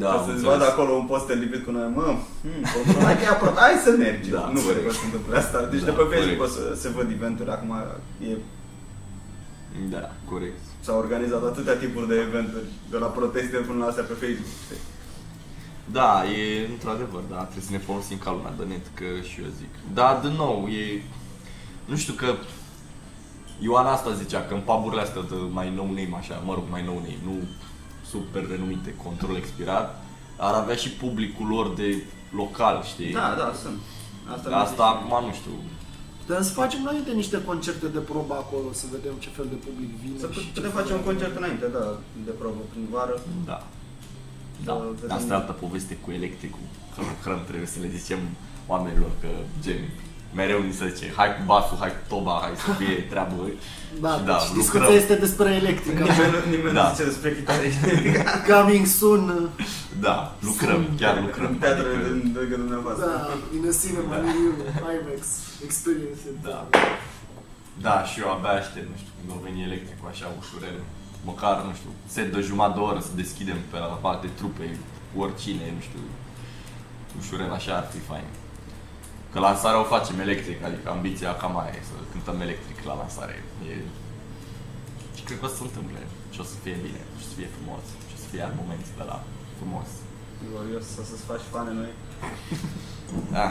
Da, 0.00 0.04
Da, 0.04 0.10
am 0.12 0.18
să-ți 0.24 0.30
înțeles. 0.36 0.50
vadă 0.52 0.64
acolo 0.72 0.90
un 1.02 1.06
poster 1.12 1.36
lipit 1.44 1.62
cu 1.64 1.70
noi, 1.76 1.88
mă, 1.98 2.06
hmm, 2.42 2.62
hai 3.08 3.16
că 3.18 3.24
e 3.24 3.34
aproape, 3.36 3.60
hai 3.66 3.76
să 3.86 3.90
mergem. 4.04 4.32
Da, 4.38 4.44
nu 4.54 4.60
cred 4.60 4.64
corect. 4.66 4.84
că 4.86 4.92
o 4.94 4.98
să 5.00 5.04
întâmple 5.08 5.36
asta. 5.42 5.58
Deci 5.72 5.84
Da, 5.84 5.88
de 5.90 5.94
pe 5.98 6.04
Facebook 6.12 6.40
corect. 6.42 6.46
o 6.46 6.48
să 6.56 6.62
se 6.82 6.88
văd 6.96 7.08
eventuri, 7.16 7.50
acum 7.56 7.70
e, 8.30 8.32
Da, 9.94 10.04
corect. 10.32 10.60
s-au 10.84 10.96
organizat 11.04 11.42
atâtea 11.50 11.76
tipuri 11.82 12.08
de 12.12 12.16
eventuri, 12.28 12.68
de 12.92 12.98
la 13.04 13.08
proteste 13.18 13.56
până 13.68 13.78
la 13.82 13.88
astea 13.90 14.06
pe 14.10 14.16
Facebook. 14.22 14.52
știi? 14.64 14.82
Da, 15.98 16.10
e 16.38 16.42
într-adevăr, 16.74 17.22
da, 17.34 17.40
trebuie 17.50 17.68
să 17.70 17.74
ne 17.76 17.86
folosim 17.88 18.18
ca 18.24 18.30
lumea 18.36 18.54
de 18.58 18.64
net, 18.72 18.84
că 18.98 19.08
și 19.28 19.36
eu 19.44 19.50
zic. 19.60 19.72
Da, 19.98 20.08
din 20.24 20.34
nou, 20.44 20.56
e... 20.80 21.02
Nu 21.90 21.96
știu 22.02 22.14
că... 22.22 22.28
Ioana 23.66 23.90
asta 23.92 24.12
zicea 24.22 24.40
că 24.48 24.54
în 24.54 24.60
puburile 24.70 25.02
astea 25.02 25.22
de 25.30 25.36
mai 25.58 25.68
nou 25.78 25.86
name, 25.86 26.14
așa, 26.18 26.42
mă 26.48 26.54
rog, 26.54 26.64
mai 26.70 26.84
nou 26.84 26.94
name, 26.94 27.18
nu 27.28 27.34
super 28.10 28.42
renumite, 28.50 28.94
control 29.04 29.36
expirat, 29.36 30.02
ar 30.36 30.54
avea 30.54 30.74
și 30.74 30.90
publicul 30.90 31.46
lor 31.46 31.74
de 31.74 32.02
local, 32.40 32.82
știi? 32.92 33.12
Da, 33.12 33.34
da, 33.38 33.48
sunt. 33.62 33.78
Asta, 34.34 34.56
Asta 34.56 34.82
acum 34.84 35.26
nu 35.26 35.32
știu. 35.40 35.50
Dar 36.28 36.42
să 36.42 36.52
facem 36.62 36.80
înainte 36.82 37.10
niște 37.12 37.38
concerte 37.44 37.86
de 37.96 37.98
probă 38.10 38.34
acolo, 38.34 38.68
să 38.72 38.84
vedem 38.96 39.12
ce 39.24 39.28
fel 39.28 39.46
de 39.54 39.58
public 39.66 39.90
vine. 40.02 40.18
Să 40.18 40.28
și 40.32 40.38
ce 40.40 40.46
putem 40.54 40.70
fel 40.70 40.78
face 40.80 40.92
de- 40.92 40.98
un 40.98 41.04
concert 41.10 41.34
înainte, 41.36 41.66
da, 41.76 41.84
de 42.26 42.30
probă 42.40 42.62
prin 42.72 42.86
vară. 42.94 43.16
Da. 43.50 43.58
Da, 44.68 44.72
Să 44.72 44.84
vedem. 45.00 45.16
asta 45.16 45.32
e 45.32 45.36
altă 45.36 45.52
poveste 45.64 45.94
cu 46.04 46.08
electricul. 46.18 46.66
Că 46.94 47.00
lucrăm, 47.12 47.40
trebuie 47.50 47.66
să 47.74 47.78
le 47.84 47.88
zicem 47.96 48.18
oamenilor 48.72 49.10
că 49.22 49.28
gen, 49.64 49.80
mereu 50.34 50.60
ni 50.62 50.72
se 50.72 50.88
zice, 50.94 51.12
hai 51.16 51.28
cu 51.36 51.42
basul, 51.44 51.76
hai 51.80 51.88
cu 51.98 52.04
toba, 52.14 52.38
hai 52.42 52.50
să 52.66 52.70
fie 52.82 52.94
treabă. 53.12 53.34
Da, 54.06 54.12
și 54.18 54.24
da, 54.30 54.36
deci 54.38 54.46
lucrăm. 54.48 54.60
discuția 54.62 54.94
este 55.02 55.14
despre 55.26 55.48
electrică. 55.62 56.02
Nimeni, 56.02 56.32
nu- 56.34 56.50
nimeni 56.54 56.74
Da. 56.78 56.82
nu 56.88 56.90
zice 56.94 57.04
despre 57.12 57.28
chitară. 57.36 57.62
Coming 58.52 58.86
soon. 58.98 59.24
Da, 60.06 60.16
lucrăm, 60.48 60.80
chiar 61.00 61.14
lucrăm. 61.26 61.50
În 61.54 61.58
teatrele 61.64 61.94
adică- 61.96 62.12
din 62.12 62.34
lângă 62.38 62.56
dumneavoastră. 62.64 63.06
Da, 63.06 63.18
in 63.56 63.62
a 63.70 63.72
cinema 63.82 64.14
Da. 64.14 64.20
near 64.24 64.36
you, 64.44 64.52
IMAX 64.96 65.22
experience. 65.66 66.22
Da. 66.48 66.58
Da, 67.86 67.96
și 68.08 68.16
eu 68.22 68.28
abia 68.34 68.54
aștept, 68.62 68.88
nu 68.92 68.96
știu, 69.02 69.12
când 69.18 69.28
o 69.34 69.38
veni 69.46 69.60
electricul 69.68 70.08
așa 70.12 70.26
ușurel. 70.40 70.78
Măcar, 71.30 71.56
nu 71.68 71.72
știu, 71.78 71.90
set 72.14 72.28
de 72.34 72.40
jumătate 72.50 72.76
de 72.78 72.82
oră 72.90 73.00
să 73.08 73.12
deschidem 73.22 73.58
pe 73.70 73.78
la 73.92 73.98
parte 74.06 74.26
trupe, 74.38 74.66
cu 75.10 75.16
oricine, 75.24 75.64
nu 75.76 75.82
știu. 75.88 76.02
Ușurel 77.20 77.50
așa 77.58 77.72
ar 77.80 77.86
fi 77.94 78.00
fain. 78.10 78.28
Că 79.32 79.38
lansarea 79.38 79.80
o 79.80 79.92
facem 79.94 80.18
electric, 80.26 80.58
adică 80.64 80.86
ambiția 80.90 81.36
cam 81.42 81.58
aia 81.58 81.74
e 81.78 81.90
să 81.90 81.96
cântăm 82.12 82.40
electric 82.40 82.78
la 82.88 82.94
lansare. 83.00 83.36
E... 83.68 83.72
Și 85.16 85.22
cred 85.26 85.38
că 85.38 85.44
o 85.44 85.48
să 85.48 85.56
se 85.56 85.62
întâmple 85.68 86.00
și 86.32 86.40
o 86.40 86.46
să 86.50 86.54
fie 86.62 86.76
bine, 86.86 87.00
și 87.18 87.22
o 87.24 87.28
să 87.30 87.34
fie 87.38 87.48
frumos, 87.56 87.84
și 88.08 88.14
o 88.16 88.18
să 88.22 88.26
fie 88.32 88.42
al 88.48 88.54
moment 88.60 88.84
de 88.98 89.04
la 89.10 89.18
frumos. 89.58 89.88
Glorios 90.48 90.84
să 90.94 91.02
să-ți 91.10 91.28
faci 91.30 91.44
fane 91.54 91.72
noi. 91.80 91.92
Da. 93.36 93.46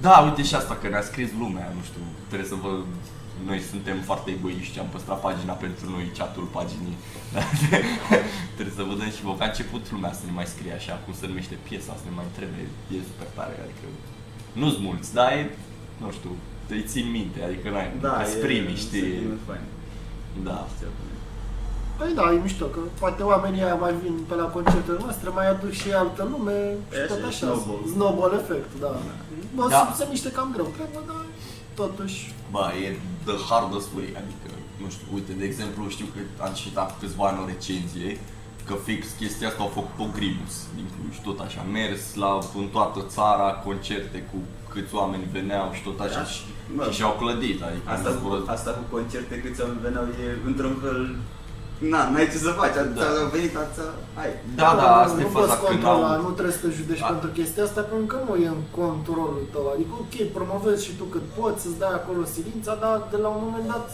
Da, 0.00 0.14
uite 0.26 0.42
și 0.42 0.54
asta, 0.54 0.74
că 0.76 0.88
ne-a 0.88 1.02
scris 1.10 1.30
lumea, 1.42 1.72
nu 1.76 1.82
știu, 1.88 2.02
trebuie 2.28 2.48
să 2.48 2.54
vă... 2.54 2.70
Noi 3.48 3.60
suntem 3.72 3.98
foarte 4.08 4.30
egoiști, 4.30 4.78
am 4.78 4.88
păstrat 4.94 5.20
pagina 5.20 5.52
pentru 5.52 5.90
noi, 5.90 6.12
chatul 6.18 6.46
paginii. 6.56 6.98
trebuie 8.56 8.78
să 8.78 8.82
vă 8.88 8.94
dăm 8.98 9.10
și 9.16 9.22
vă, 9.26 9.32
că 9.36 9.42
a 9.42 9.52
început 9.52 9.84
lumea 9.94 10.12
să 10.12 10.24
ne 10.24 10.32
mai 10.38 10.46
scrie 10.54 10.72
așa, 10.72 10.94
cum 11.04 11.14
se 11.14 11.26
numește 11.26 11.56
piesa, 11.66 11.92
să 12.00 12.04
ne 12.06 12.14
mai 12.16 12.26
întrebe, 12.28 12.58
e 12.96 13.08
super 13.10 13.28
tare, 13.36 13.56
adică... 13.64 13.86
Nu-s 14.60 14.76
mulți, 14.86 15.08
dar 15.14 15.32
e, 15.32 15.56
nu 16.02 16.08
știu, 16.16 16.30
îi 16.74 16.84
țin 16.92 17.06
minte, 17.10 17.38
adică 17.48 17.66
n-ai, 17.70 17.88
Da, 18.06 18.14
îți 18.24 18.36
primi, 18.46 18.72
e 18.72 18.82
știi? 18.84 19.00
sentiment 19.00 19.40
fain. 19.48 19.64
Da. 20.48 20.58
Știu. 20.76 20.86
Păi 21.98 22.12
da, 22.18 22.24
e 22.32 22.38
mișto, 22.46 22.64
că 22.74 22.78
poate 23.02 23.22
oamenii 23.32 23.62
aia 23.62 23.74
mai 23.84 23.94
vin 24.02 24.16
pe 24.28 24.34
la 24.34 24.44
concertele 24.56 24.98
noastre, 25.04 25.28
mai 25.28 25.48
aduc 25.50 25.72
și 25.80 25.88
altă 26.02 26.22
lume 26.32 26.58
și 26.92 26.98
E 27.00 27.06
tot 27.12 27.16
așa, 27.16 27.26
așa. 27.26 27.36
snowball. 27.46 27.82
Snowball 27.94 28.32
effect, 28.40 28.70
da. 28.84 28.90
Bă, 29.56 29.64
Da. 29.74 29.80
se, 29.96 30.02
se 30.02 30.06
miște 30.10 30.30
cam 30.36 30.48
greu, 30.54 30.68
cred, 30.76 30.88
bă, 30.94 31.00
dar 31.10 31.22
totuși... 31.80 32.18
Bă, 32.54 32.64
e 32.84 32.88
the 33.28 33.36
hardest 33.48 33.88
way, 33.96 34.08
adică, 34.22 34.48
nu 34.82 34.86
știu, 34.94 35.06
uite, 35.16 35.32
de 35.40 35.44
exemplu, 35.50 35.80
știu 35.96 36.06
că 36.14 36.18
am 36.46 36.52
citat 36.60 36.88
cu 36.90 36.96
câțiva 37.00 37.24
ani 37.28 37.40
o 37.42 37.46
recenzie, 37.52 38.10
că 38.68 38.74
fix 38.88 39.00
chestia 39.20 39.48
asta 39.48 39.62
au 39.62 39.72
făcut-o 39.78 40.06
Grimus 40.16 40.54
din 40.76 40.86
Cluj, 40.94 41.14
tot 41.28 41.38
așa, 41.46 41.60
mers 41.78 42.02
la, 42.22 42.30
în 42.62 42.66
toată 42.76 43.00
țara, 43.16 43.46
concerte 43.66 44.18
cu 44.30 44.36
câți 44.72 44.94
oameni 45.00 45.24
veneau 45.36 45.66
și 45.76 45.82
tot 45.88 45.98
așa 46.06 46.20
Da. 46.22 46.30
și, 46.32 46.40
Bă. 46.76 46.82
și 46.84 46.96
și-au 46.98 47.14
clădit, 47.20 47.58
adică 47.68 47.86
Asta, 47.94 48.08
nu 48.10 48.16
cu, 48.18 48.22
cură- 48.26 48.44
asta 48.56 48.70
cu 48.78 48.84
concerte 48.96 49.34
câți 49.44 49.60
oameni 49.62 49.84
veneau 49.86 50.04
e 50.24 50.26
într-un 50.50 50.74
fel... 50.84 50.98
Na, 51.92 52.00
n-ai 52.10 52.28
ce 52.32 52.38
să 52.46 52.50
faci, 52.60 52.74
Da. 52.78 52.82
da. 53.00 53.06
a 53.24 53.28
venit, 53.36 53.54
ața, 53.64 53.84
hai. 54.18 54.30
Da, 54.60 54.68
da, 54.82 54.88
nu, 54.94 54.96
asta 55.04 55.20
e 55.20 55.26
nu 55.26 55.34
faza 55.38 55.54
poți 55.54 55.64
când 55.70 55.82
controla, 55.82 56.10
au... 56.14 56.22
nu 56.26 56.30
trebuie 56.36 56.56
să 56.58 56.62
te 56.64 56.70
judeci 56.78 57.02
A- 57.04 57.10
pentru 57.12 57.28
chestia 57.38 57.62
asta, 57.68 57.80
pentru 57.90 58.06
că 58.12 58.16
nu 58.26 58.34
e 58.44 58.48
în 58.58 58.62
controlul 58.80 59.44
tău. 59.54 59.64
Adică, 59.74 59.92
ok, 60.02 60.14
promovezi 60.36 60.84
și 60.86 60.92
tu 60.98 61.04
cât 61.14 61.24
poți, 61.38 61.62
să-ți 61.62 61.78
dai 61.82 61.94
acolo 62.00 62.20
silința, 62.34 62.72
dar 62.82 62.96
de 63.12 63.18
la 63.24 63.28
un 63.34 63.40
moment 63.46 63.66
dat 63.74 63.86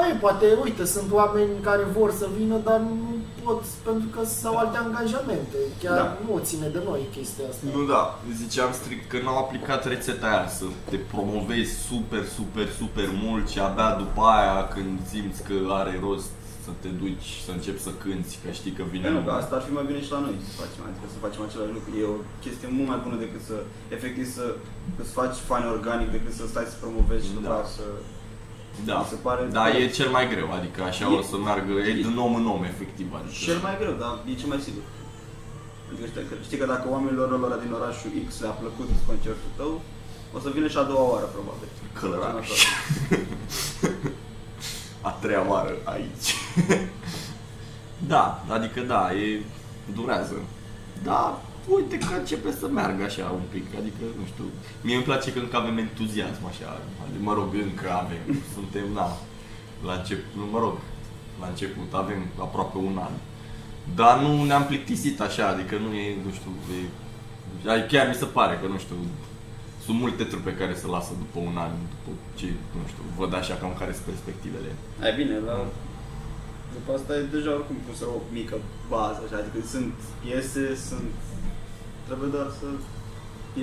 ai, 0.00 0.12
poate, 0.24 0.46
uite, 0.64 0.84
sunt 0.94 1.08
oameni 1.20 1.52
care 1.68 1.84
vor 1.98 2.10
să 2.20 2.26
vină, 2.38 2.56
dar 2.68 2.78
nu 2.90 3.08
pot 3.46 3.60
pentru 3.88 4.08
că 4.14 4.20
sau 4.42 4.52
alte 4.56 4.76
angajamente. 4.86 5.56
Chiar 5.82 5.96
Da. 5.96 6.16
nu 6.26 6.32
ține 6.48 6.68
de 6.76 6.80
noi 6.88 7.00
chestia 7.16 7.44
asta. 7.50 7.62
Nu, 7.76 7.82
da, 7.94 8.02
ziceam 8.42 8.70
strict 8.80 9.04
că 9.10 9.16
n-au 9.24 9.38
aplicat 9.44 9.82
rețeta 9.92 10.26
aia 10.32 10.48
să 10.58 10.64
te 10.90 10.96
promovezi 11.12 11.72
super, 11.90 12.22
super, 12.38 12.66
super 12.80 13.08
mult 13.24 13.44
și 13.52 13.58
abia 13.66 13.90
după 14.02 14.22
aia 14.38 14.56
când 14.74 14.94
simți 15.12 15.40
că 15.48 15.54
are 15.80 15.94
rost 16.06 16.30
să 16.66 16.72
te 16.82 16.90
duci, 17.02 17.28
să 17.44 17.50
începi 17.52 17.80
să 17.88 17.92
cânti, 18.02 18.34
că 18.42 18.48
știi 18.58 18.74
că 18.78 18.84
vine 18.94 19.08
Nu, 19.08 19.14
că 19.16 19.20
lumea. 19.20 19.40
asta 19.42 19.54
ar 19.58 19.62
fi 19.66 19.72
mai 19.78 19.86
bine 19.90 20.00
și 20.04 20.10
la 20.14 20.20
noi 20.24 20.34
să 20.48 20.52
facem, 20.62 20.82
adică 20.88 21.06
să 21.14 21.18
facem 21.26 21.40
același 21.46 21.72
lucru. 21.76 21.90
E 22.00 22.14
o 22.16 22.18
chestie 22.44 22.68
mult 22.76 22.88
mai 22.92 23.00
bună 23.04 23.16
decât 23.24 23.42
să, 23.50 23.56
efectiv, 23.96 24.26
să 24.38 24.44
îți 25.02 25.12
faci 25.18 25.36
fani 25.50 25.66
organic 25.76 26.08
decât 26.16 26.34
să 26.40 26.44
stai 26.52 26.66
să 26.72 26.76
promovezi 26.84 27.24
și 27.26 27.32
după 27.38 27.48
Da. 27.50 27.54
aia 27.56 27.68
să... 27.78 27.86
Da, 28.88 28.96
mi 28.98 29.06
se 29.08 29.14
pare 29.26 29.42
da, 29.58 29.62
că- 29.64 29.76
e 29.76 29.88
cel 29.98 30.10
mai 30.16 30.28
greu, 30.32 30.48
adică 30.58 30.82
așa 30.82 31.04
E- 31.12 31.16
o 31.18 31.22
să 31.30 31.36
meargă, 31.36 31.72
e 31.72 31.92
din 31.92 32.16
om 32.26 32.34
în 32.34 32.46
om, 32.54 32.62
efectiv, 32.72 33.08
adică. 33.18 33.36
Cel 33.48 33.58
mai 33.66 33.74
greu, 33.80 33.94
dar 34.02 34.12
e 34.30 34.34
cel 34.40 34.48
mai 34.48 34.60
sigur. 34.66 34.82
Adică 35.88 36.06
știi 36.10 36.24
că, 36.28 36.34
știi 36.46 36.58
că 36.60 36.66
dacă 36.66 36.84
oamenilor 36.94 37.28
ăla 37.32 37.56
din 37.64 37.72
orașul 37.78 38.10
X 38.28 38.40
le-a 38.40 38.50
plăcut 38.62 38.88
concertul 39.06 39.50
tău, 39.56 39.72
o 40.36 40.38
să 40.44 40.48
vină 40.54 40.66
și 40.68 40.76
a 40.78 40.82
doua 40.82 41.06
oară, 41.12 41.26
probabil. 41.36 41.68
Călăraș. 41.98 42.48
A 45.08 45.10
treia 45.10 45.44
oară 45.50 45.74
aici. 45.84 46.28
da, 48.12 48.44
adică 48.48 48.80
da, 48.80 49.12
e, 49.14 49.42
durează. 49.94 50.34
Da, 51.02 51.42
uite 51.68 51.98
că 51.98 52.14
începe 52.18 52.50
să 52.60 52.66
meargă 52.68 53.02
așa 53.04 53.30
un 53.40 53.46
pic, 53.50 53.66
adică, 53.80 54.04
nu 54.20 54.24
știu, 54.32 54.44
mie 54.82 54.94
îmi 54.94 55.04
place 55.04 55.32
că 55.32 55.38
încă 55.38 55.56
avem 55.56 55.78
entuziasm 55.78 56.44
așa, 56.52 56.68
adică, 57.02 57.20
mă 57.28 57.32
rog, 57.38 57.48
încă 57.68 57.88
avem, 58.02 58.24
suntem, 58.54 58.86
na, 58.98 59.06
la 59.86 59.92
început, 59.98 60.50
mă 60.52 60.58
rog, 60.58 60.76
la 61.40 61.46
început 61.46 61.90
avem 62.02 62.20
aproape 62.46 62.78
un 62.78 62.96
an. 63.08 63.14
Dar 63.94 64.14
nu 64.20 64.44
ne-am 64.44 64.66
plictisit 64.66 65.20
așa, 65.20 65.44
adică 65.48 65.74
nu 65.84 65.90
e, 65.94 66.16
nu 66.26 66.32
știu, 66.38 66.52
e, 66.76 67.70
adică 67.70 67.86
chiar 67.92 68.08
mi 68.08 68.20
se 68.22 68.24
pare 68.24 68.54
că, 68.60 68.66
nu 68.66 68.78
știu, 68.78 68.96
sunt 69.84 69.98
multe 70.04 70.24
trupe 70.24 70.52
care 70.60 70.74
se 70.74 70.86
lasă 70.86 71.12
după 71.22 71.38
un 71.48 71.56
an, 71.66 71.72
după 71.92 72.10
ce, 72.38 72.48
nu 72.78 72.84
știu, 72.92 73.02
văd 73.20 73.32
așa 73.34 73.54
cam 73.60 73.74
care 73.78 73.92
sunt 73.92 74.06
perspectivele. 74.10 74.70
Ai 75.04 75.12
bine, 75.20 75.36
la... 75.48 75.56
După 76.76 76.90
asta 76.98 77.12
e 77.14 77.34
deja 77.36 77.50
oricum 77.58 77.76
pusă 77.88 78.04
o 78.16 78.18
mică 78.38 78.56
bază, 78.92 79.20
așa, 79.24 79.36
adică 79.42 79.58
sunt 79.74 79.94
piese, 80.20 80.64
sunt... 80.88 81.14
Trebuie 82.06 82.28
doar 82.28 82.48
să 82.60 82.66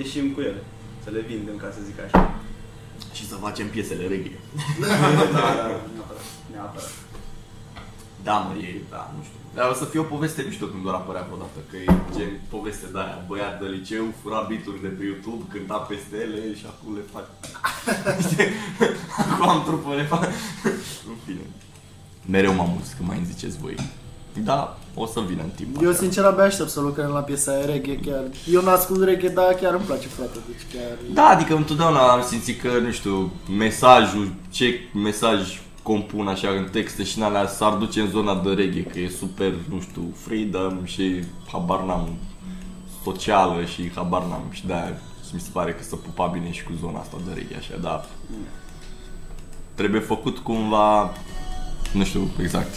ieșim 0.00 0.26
cu 0.32 0.40
ele, 0.40 0.62
să 1.04 1.10
le 1.10 1.20
vindem, 1.20 1.56
ca 1.56 1.68
să 1.74 1.80
zic 1.88 1.98
așa. 2.00 2.34
Și 3.12 3.28
să 3.28 3.34
facem 3.34 3.68
piesele 3.68 4.06
reggae. 4.06 4.38
da, 5.32 5.40
da, 5.58 5.66
neapărat, 5.94 6.26
neapărat. 6.52 6.92
Da, 8.22 8.36
mă, 8.38 8.52
e, 8.58 8.80
da, 8.90 9.12
nu 9.16 9.22
știu. 9.22 9.38
Dar 9.54 9.70
o 9.70 9.74
să 9.74 9.84
fie 9.84 10.00
o 10.00 10.12
poveste 10.14 10.44
mișto 10.48 10.66
când 10.66 10.82
doar 10.82 10.94
apărea 10.94 11.26
vreodată, 11.28 11.58
că 11.70 11.76
e 11.76 11.84
gen 12.16 12.40
poveste 12.48 12.86
de 12.92 12.98
aia, 12.98 13.24
băiat 13.26 13.60
de 13.60 13.66
liceu, 13.66 14.04
fura 14.22 14.46
beaturi 14.48 14.80
de 14.80 14.88
pe 14.88 15.04
YouTube, 15.04 15.44
cânta 15.52 15.76
peste 15.76 16.16
ele 16.24 16.54
și 16.58 16.64
acum 16.66 16.94
le 16.94 17.04
fac. 17.12 17.26
Știi? 18.20 18.48
acum 19.30 19.48
am 19.48 19.62
trupă, 19.64 19.94
le 19.94 20.04
fac. 20.04 20.22
În 21.10 21.16
fine. 21.24 21.44
Mereu 22.26 22.54
mă 22.54 22.62
amuz 22.62 22.88
când 22.96 23.08
mai 23.08 23.16
îmi 23.16 23.26
ziceți 23.26 23.58
voi. 23.58 23.76
Da, 24.44 24.78
o 24.94 25.06
să 25.06 25.20
vină 25.28 25.42
în 25.42 25.48
timp. 25.48 25.82
Eu 25.82 25.88
așa. 25.88 25.98
sincer 25.98 26.24
abia 26.24 26.44
aștept 26.44 26.68
să 26.68 26.80
lucrăm 26.80 27.10
la 27.10 27.20
piesa 27.20 27.52
aia 27.52 27.64
reggae 27.64 27.98
chiar. 27.98 28.22
Eu 28.52 28.62
n-ascult 28.62 29.04
reggae, 29.04 29.28
dar 29.28 29.54
chiar 29.54 29.74
îmi 29.74 29.84
place 29.84 30.08
frate, 30.08 30.38
deci 30.48 30.72
chiar... 30.74 30.98
Da, 31.12 31.24
adică 31.24 31.54
întotdeauna 31.54 32.08
am 32.08 32.22
simțit 32.22 32.60
că, 32.60 32.68
nu 32.78 32.90
știu, 32.90 33.32
mesajul, 33.58 34.32
ce 34.50 34.74
mesaj 34.94 35.60
compun 35.82 36.28
așa 36.28 36.48
în 36.48 36.68
texte 36.72 37.04
și 37.04 37.18
în 37.18 37.24
alea 37.24 37.46
s-ar 37.46 37.72
duce 37.72 38.00
în 38.00 38.10
zona 38.10 38.42
de 38.44 38.50
reggae, 38.50 38.82
că 38.82 38.98
e 38.98 39.08
super, 39.08 39.52
nu 39.68 39.80
știu, 39.80 40.02
freedom 40.14 40.84
și 40.84 41.24
habar 41.52 41.80
n-am 41.80 42.08
socială 43.04 43.64
și 43.64 43.90
habar 43.94 44.22
n-am 44.22 44.42
și 44.50 44.66
de-aia 44.66 45.00
mi 45.32 45.40
se 45.40 45.48
pare 45.52 45.72
că 45.72 45.82
se 45.82 45.96
pupa 45.96 46.26
bine 46.26 46.52
și 46.52 46.64
cu 46.64 46.72
zona 46.80 46.98
asta 46.98 47.16
de 47.26 47.32
reggae 47.34 47.56
așa, 47.56 47.76
dar 47.80 48.04
trebuie 49.74 50.00
făcut 50.00 50.38
cumva, 50.38 51.12
nu 51.92 52.04
știu 52.04 52.30
exact. 52.40 52.74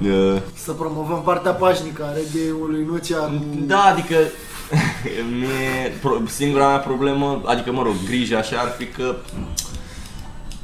Uh, 0.00 0.40
Să 0.54 0.72
promovăm 0.72 1.22
partea 1.22 1.52
pașnică 1.52 2.04
a 2.04 2.12
reggae-ului, 2.12 2.84
nu 2.90 2.96
cea 2.96 3.18
cu... 3.18 3.44
Da, 3.66 3.82
adică 3.82 4.16
mie, 5.38 5.92
pro, 6.00 6.16
singura 6.26 6.66
mea 6.68 6.78
problemă, 6.78 7.42
adică 7.44 7.72
mă 7.72 7.82
rog, 7.82 7.94
grija 8.06 8.38
așa 8.38 8.56
ar 8.58 8.74
fi 8.78 8.86
că 8.86 9.14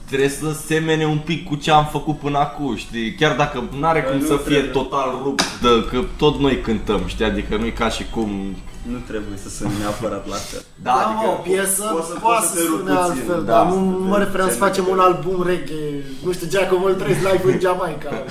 trebuie 0.07 0.29
să 0.29 0.57
semene 0.67 1.07
un 1.07 1.19
pic 1.19 1.49
cu 1.49 1.55
ce 1.55 1.71
am 1.71 1.87
făcut 1.91 2.19
până 2.19 2.39
acum, 2.39 2.77
știi? 2.77 3.15
Chiar 3.15 3.37
dacă 3.37 3.65
nu 3.79 3.87
are 3.87 4.03
Că 4.03 4.11
cum 4.11 4.19
nu 4.19 4.27
să 4.27 4.37
fie 4.37 4.57
trebuie. 4.61 4.73
total 4.73 5.21
rupt, 5.23 5.61
de, 5.61 5.69
că 5.91 6.05
tot 6.17 6.39
noi 6.39 6.61
cântăm, 6.61 7.01
știi? 7.07 7.25
Adică 7.25 7.57
nu 7.57 7.67
e 7.67 7.71
ca 7.71 7.89
și 7.89 8.05
cum... 8.11 8.57
Nu 8.93 8.99
trebuie 9.07 9.39
să 9.43 9.49
sunt 9.49 9.73
neapărat 9.79 10.29
la 10.29 10.35
fel. 10.35 10.63
Da, 10.83 10.91
Da, 10.91 10.93
adică... 11.07 11.27
mă, 11.27 11.33
o 11.33 11.41
piesă 11.49 11.83
poți 11.95 12.07
să- 12.09 12.17
poate 12.21 12.41
poți 12.41 12.47
să 12.51 12.57
să 12.57 12.63
te 12.63 12.67
rupi 12.69 12.79
sune 12.81 12.95
puțin, 12.95 13.11
altfel, 13.11 13.45
da, 13.45 13.53
dar 13.53 13.71
să 13.71 13.75
nu 13.79 13.97
te 13.99 14.09
mă 14.11 14.19
referam 14.19 14.49
să 14.49 14.53
rupi 14.55 14.65
facem 14.67 14.85
un 14.95 14.99
album 14.99 15.43
reggae, 15.51 16.05
nu 16.25 16.33
știu, 16.33 16.47
Jack 16.55 16.73
of 16.73 16.81
all 16.85 16.95
trades 16.95 17.21
live 17.29 17.45
în 17.53 17.59
Jamaica. 17.61 18.11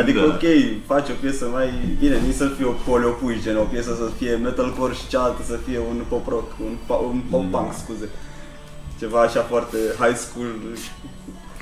Adică, 0.00 0.20
Da. 0.20 0.24
ok, 0.34 0.44
faci 0.86 1.08
o 1.08 1.12
piesă 1.20 1.44
mai 1.52 1.68
bine, 1.98 2.16
nici 2.26 2.34
să 2.34 2.46
fie 2.56 2.64
o 2.64 2.74
polio 2.88 3.10
gen, 3.42 3.56
o 3.56 3.62
piesă 3.74 3.94
să 3.94 4.06
fie 4.18 4.34
metalcore 4.34 4.94
și 4.94 5.08
cealaltă 5.08 5.42
să 5.46 5.56
fie 5.66 5.78
un 5.78 6.02
pop 6.08 6.28
rock, 6.28 6.50
un, 6.60 6.74
pa- 6.88 7.04
un 7.12 7.20
pop 7.30 7.40
punk, 7.50 7.66
Da. 7.68 7.74
scuze. 7.82 8.08
Ceva 8.98 9.20
așa 9.20 9.40
foarte 9.52 9.76
high 10.00 10.16
school. 10.16 10.50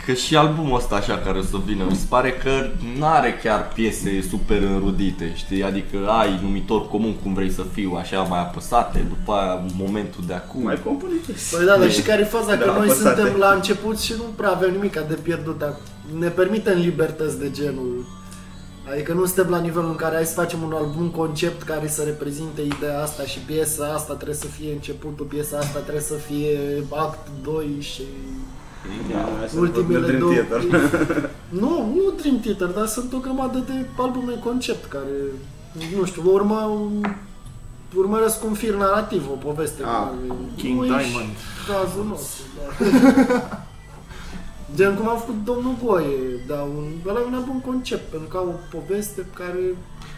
Că 0.07 0.13
și 0.13 0.37
albumul 0.37 0.79
ăsta 0.79 0.95
așa 0.95 1.19
care 1.19 1.39
o 1.39 1.43
să 1.43 1.57
vină, 1.67 1.85
mi 1.89 1.97
se 1.97 2.07
pare 2.09 2.33
că 2.33 2.71
nu 2.99 3.07
are 3.07 3.39
chiar 3.43 3.69
piese 3.75 4.25
super 4.31 4.63
înrudite, 4.63 5.33
știi? 5.35 5.63
Adică 5.63 5.97
ai 6.09 6.39
numitor 6.43 6.89
comun 6.89 7.15
cum 7.23 7.35
vrei 7.35 7.51
să 7.51 7.63
fiu, 7.73 7.95
așa 7.99 8.23
mai 8.23 8.39
apăsate, 8.39 9.07
după 9.09 9.33
aia 9.33 9.61
momentul 9.77 10.25
de 10.27 10.35
acum. 10.35 10.63
Mai 10.63 10.83
compune 10.85 11.13
piese. 11.27 11.57
Păi 11.57 11.67
da, 11.67 11.77
dar 11.77 11.91
și 11.91 12.03
care 12.03 12.21
e 12.21 12.25
faza? 12.25 12.57
Că 12.57 12.65
Da, 12.65 12.73
noi 12.73 12.87
apăsate. 12.89 13.21
suntem 13.21 13.39
la 13.39 13.53
început 13.53 13.99
și 13.99 14.13
nu 14.17 14.23
prea 14.37 14.51
avem 14.51 14.71
nimic 14.71 14.99
de 14.99 15.19
pierdut. 15.23 15.63
Ne 16.19 16.29
permitem 16.29 16.79
libertăți 16.79 17.39
de 17.39 17.51
genul. 17.51 18.05
Adică 18.93 19.13
nu 19.13 19.25
suntem 19.25 19.49
la 19.51 19.59
nivelul 19.59 19.89
în 19.89 19.97
care 19.97 20.15
hai 20.15 20.25
să 20.25 20.35
facem 20.35 20.63
un 20.63 20.73
album 20.73 21.09
concept 21.09 21.63
care 21.63 21.89
să 21.89 22.03
reprezinte 22.03 22.61
ideea 22.63 23.03
asta 23.03 23.23
și 23.23 23.39
piesa 23.39 23.93
asta 23.95 24.15
trebuie 24.15 24.37
să 24.37 24.47
fie 24.47 24.73
începutul, 24.73 25.27
piesa 25.27 25.59
asta 25.59 25.79
trebuie 25.79 26.03
să 26.03 26.15
fie 26.15 26.59
act 26.89 27.29
2 27.43 27.77
și... 27.81 28.03
Da, 29.13 29.19
hai 29.39 29.49
să 29.49 29.59
Ultimele 29.59 29.99
vorbim 30.01 30.19
două- 30.19 30.33
Dream 30.33 30.47
Theater. 30.49 31.31
Nu, 31.63 31.93
nu 31.95 32.11
Dream 32.21 32.41
Theater, 32.41 32.67
dar 32.69 32.87
sunt 32.87 33.13
o 33.13 33.19
grămadă 33.19 33.59
de 33.67 33.87
albume 33.97 34.33
concept 34.45 34.85
care, 34.85 35.17
nu 35.99 36.05
știu, 36.05 36.23
urmă 36.33 36.81
urmăresc 37.97 38.45
un 38.45 38.53
fir 38.53 38.75
narrativ, 38.75 39.23
o 39.31 39.35
poveste. 39.35 39.83
Ah, 39.83 39.89
care- 39.89 40.37
King 40.57 40.79
nu 40.79 40.85
e 40.85 40.87
Diamond. 40.87 41.33
și 41.37 41.67
Cazul 41.71 42.07
nostru, 42.09 42.43
da. 42.57 43.59
Gen 44.77 44.95
cum 44.95 45.09
a 45.09 45.15
făcut 45.15 45.45
domnul 45.45 45.75
Goie, 45.85 46.17
dar 46.47 46.61
un, 46.61 46.85
ăla 47.09 47.21
e 47.21 47.25
un 47.27 47.35
album 47.35 47.63
concept, 47.67 48.11
pentru 48.11 48.29
că 48.29 48.37
au 48.37 48.49
o 48.49 48.77
poveste 48.79 49.27
care 49.35 49.59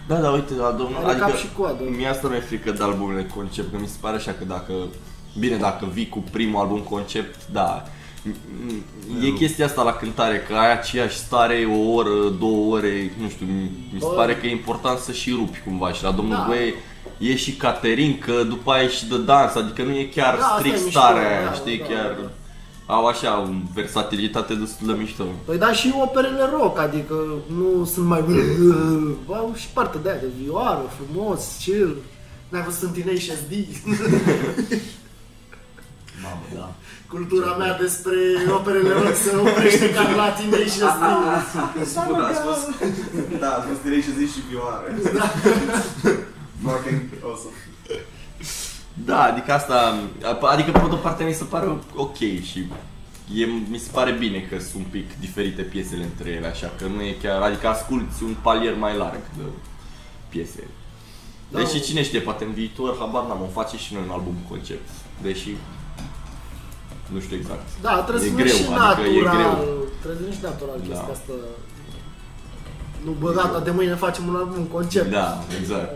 Da, 0.09 0.15
da, 0.21 0.31
uite, 0.31 0.55
la 0.55 0.71
domnul, 0.71 1.05
are 1.05 1.19
cap 1.19 1.35
și 1.35 1.49
coadă. 1.57 1.83
Mie 1.97 2.07
asta 2.09 2.29
mi-e 2.29 2.41
frică 2.41 2.71
de 2.71 2.83
albumele 2.83 3.27
concept, 3.35 3.71
că 3.73 3.79
mi 3.81 3.87
se 3.87 3.97
pare 4.01 4.17
așa 4.17 4.33
că 4.33 4.45
dacă, 4.45 4.73
bine, 5.39 5.57
dacă 5.57 5.89
vii 5.93 6.09
cu 6.09 6.25
primul 6.31 6.61
album 6.61 6.79
concept, 6.81 7.39
da, 7.53 7.83
E 9.23 9.31
chestia 9.31 9.67
asta 9.67 9.83
la 9.83 9.93
cântare, 9.93 10.41
că 10.49 10.55
ai 10.55 10.73
aceeași 10.73 11.17
stare 11.17 11.69
o 11.73 11.93
oră, 11.93 12.29
două 12.39 12.75
ore, 12.75 13.13
nu 13.21 13.29
știu, 13.29 13.47
mi 13.47 13.71
mi 13.93 14.01
se 14.01 14.07
Bă. 14.07 14.15
pare 14.15 14.37
că 14.37 14.47
e 14.47 14.51
important 14.51 14.99
să 14.99 15.13
și 15.13 15.31
rupi 15.31 15.63
cumva 15.65 15.93
și 15.93 16.03
la 16.03 16.11
domnul 16.11 16.37
Da. 16.37 16.45
Goe 16.47 16.75
e 17.19 17.37
și 17.37 17.53
catering, 17.53 18.19
că 18.19 18.43
după 18.49 18.73
aia 18.73 18.83
e 18.83 18.89
și 18.89 19.09
de 19.09 19.19
dans, 19.19 19.55
adică 19.55 19.83
nu 19.83 19.91
e 19.91 20.05
chiar 20.05 20.37
Da, 20.37 20.45
asta 20.45 20.59
strict 20.59 20.77
e 20.77 20.83
mișto, 20.83 20.99
starea 20.99 21.29
aia, 21.29 21.45
da, 21.45 21.53
știi, 21.53 21.79
da, 21.79 21.85
chiar 21.85 22.17
da. 22.23 22.31
au 22.95 23.07
așa 23.07 23.41
o 23.41 23.47
versatilitate 23.75 24.55
destul 24.55 24.87
de 24.87 24.93
mișto. 24.93 25.25
Păi 25.45 25.59
da, 25.59 25.73
și 25.73 25.95
operele 26.03 26.49
rock, 26.59 26.79
adică 26.79 27.15
nu 27.47 27.85
sunt 27.85 28.07
mai... 28.07 28.25
Au 29.39 29.53
și 29.57 29.67
partea 29.73 30.01
de 30.01 30.11
aia 30.11 30.19
de 30.21 30.29
vioară, 30.43 30.91
frumos, 30.97 31.41
chill. 31.65 31.97
N-ai 32.49 32.63
văzut 32.63 32.83
în 32.83 33.03
Tenacious 33.03 33.39
D? 33.49 33.53
Mamă, 36.23 36.43
da. 36.55 36.75
Cultura 37.15 37.53
mea 37.55 37.79
despre 37.79 38.17
operele 38.59 38.93
rock 38.93 39.15
se 39.15 39.37
oprește 39.37 39.91
ca 39.91 40.03
la 40.17 40.29
Tenacious 40.31 40.95
D. 41.01 41.87
Spune, 41.87 42.23
a 42.23 42.33
spus, 42.35 42.59
da, 43.39 43.51
a 43.51 43.63
spus 43.63 43.83
direct 43.83 44.05
și 44.05 44.15
zici 44.19 44.31
și 44.31 44.41
vioară. 44.51 44.87
Fucking 46.63 47.01
awesome. 47.23 47.55
Da, 49.05 49.23
adică 49.23 49.53
asta, 49.53 49.99
adică 50.41 50.71
pe 50.71 50.79
de 50.79 50.95
o 50.95 50.97
parte 50.97 51.25
mi 51.25 51.33
se 51.33 51.45
pare 51.45 51.79
ok 51.95 52.17
și 52.17 52.67
e, 53.35 53.45
mi 53.71 53.79
se 53.79 53.91
pare 53.93 54.13
bine 54.13 54.39
că 54.41 54.59
sunt 54.59 54.75
un 54.75 54.91
pic 54.91 55.19
diferite 55.21 55.63
piesele 55.63 56.03
între 56.03 56.31
ele, 56.31 56.47
așa 56.47 56.73
că 56.79 56.87
nu 56.87 57.03
e 57.03 57.17
chiar, 57.23 57.43
adică 57.43 57.69
asculti 57.69 58.23
un 58.23 58.35
palier 58.43 58.77
mai 58.79 58.97
larg 58.97 59.23
de 59.37 59.43
piese. 60.29 60.65
Da. 61.51 61.59
Deși 61.59 61.81
cine 61.81 62.03
știe, 62.03 62.21
poate 62.21 62.45
în 62.45 62.53
viitor, 62.53 62.97
habar 62.99 63.25
n-am, 63.27 63.43
o 63.43 63.61
face 63.61 63.77
și 63.77 63.95
noi 63.95 64.03
un 64.07 64.13
album 64.13 64.37
concept, 64.49 64.89
deși 65.23 65.49
nu 67.13 67.19
știu 67.25 67.37
exact. 67.37 67.67
Da, 67.87 67.93
trebuie 68.07 68.25
E 68.27 68.29
să 68.29 68.35
fie 68.35 68.45
greu, 68.45 68.57
și 68.57 68.65
adică 68.65 69.09
e 69.09 69.23
natural. 69.23 69.35
greu. 69.37 69.55
Trebuie 70.03 70.19
să 70.21 70.25
fie 70.27 70.37
și 70.39 70.45
natural 70.51 70.79
Da. 70.81 70.87
chestia 70.89 71.13
asta. 71.19 71.33
Nu, 73.05 73.11
bă, 73.21 73.29
gata, 73.39 73.59
de 73.67 73.71
mâine 73.79 73.95
facem 74.07 74.25
un 74.31 74.37
album 74.43 74.63
concept. 74.77 75.11
Da, 75.21 75.29
exact. 75.61 75.91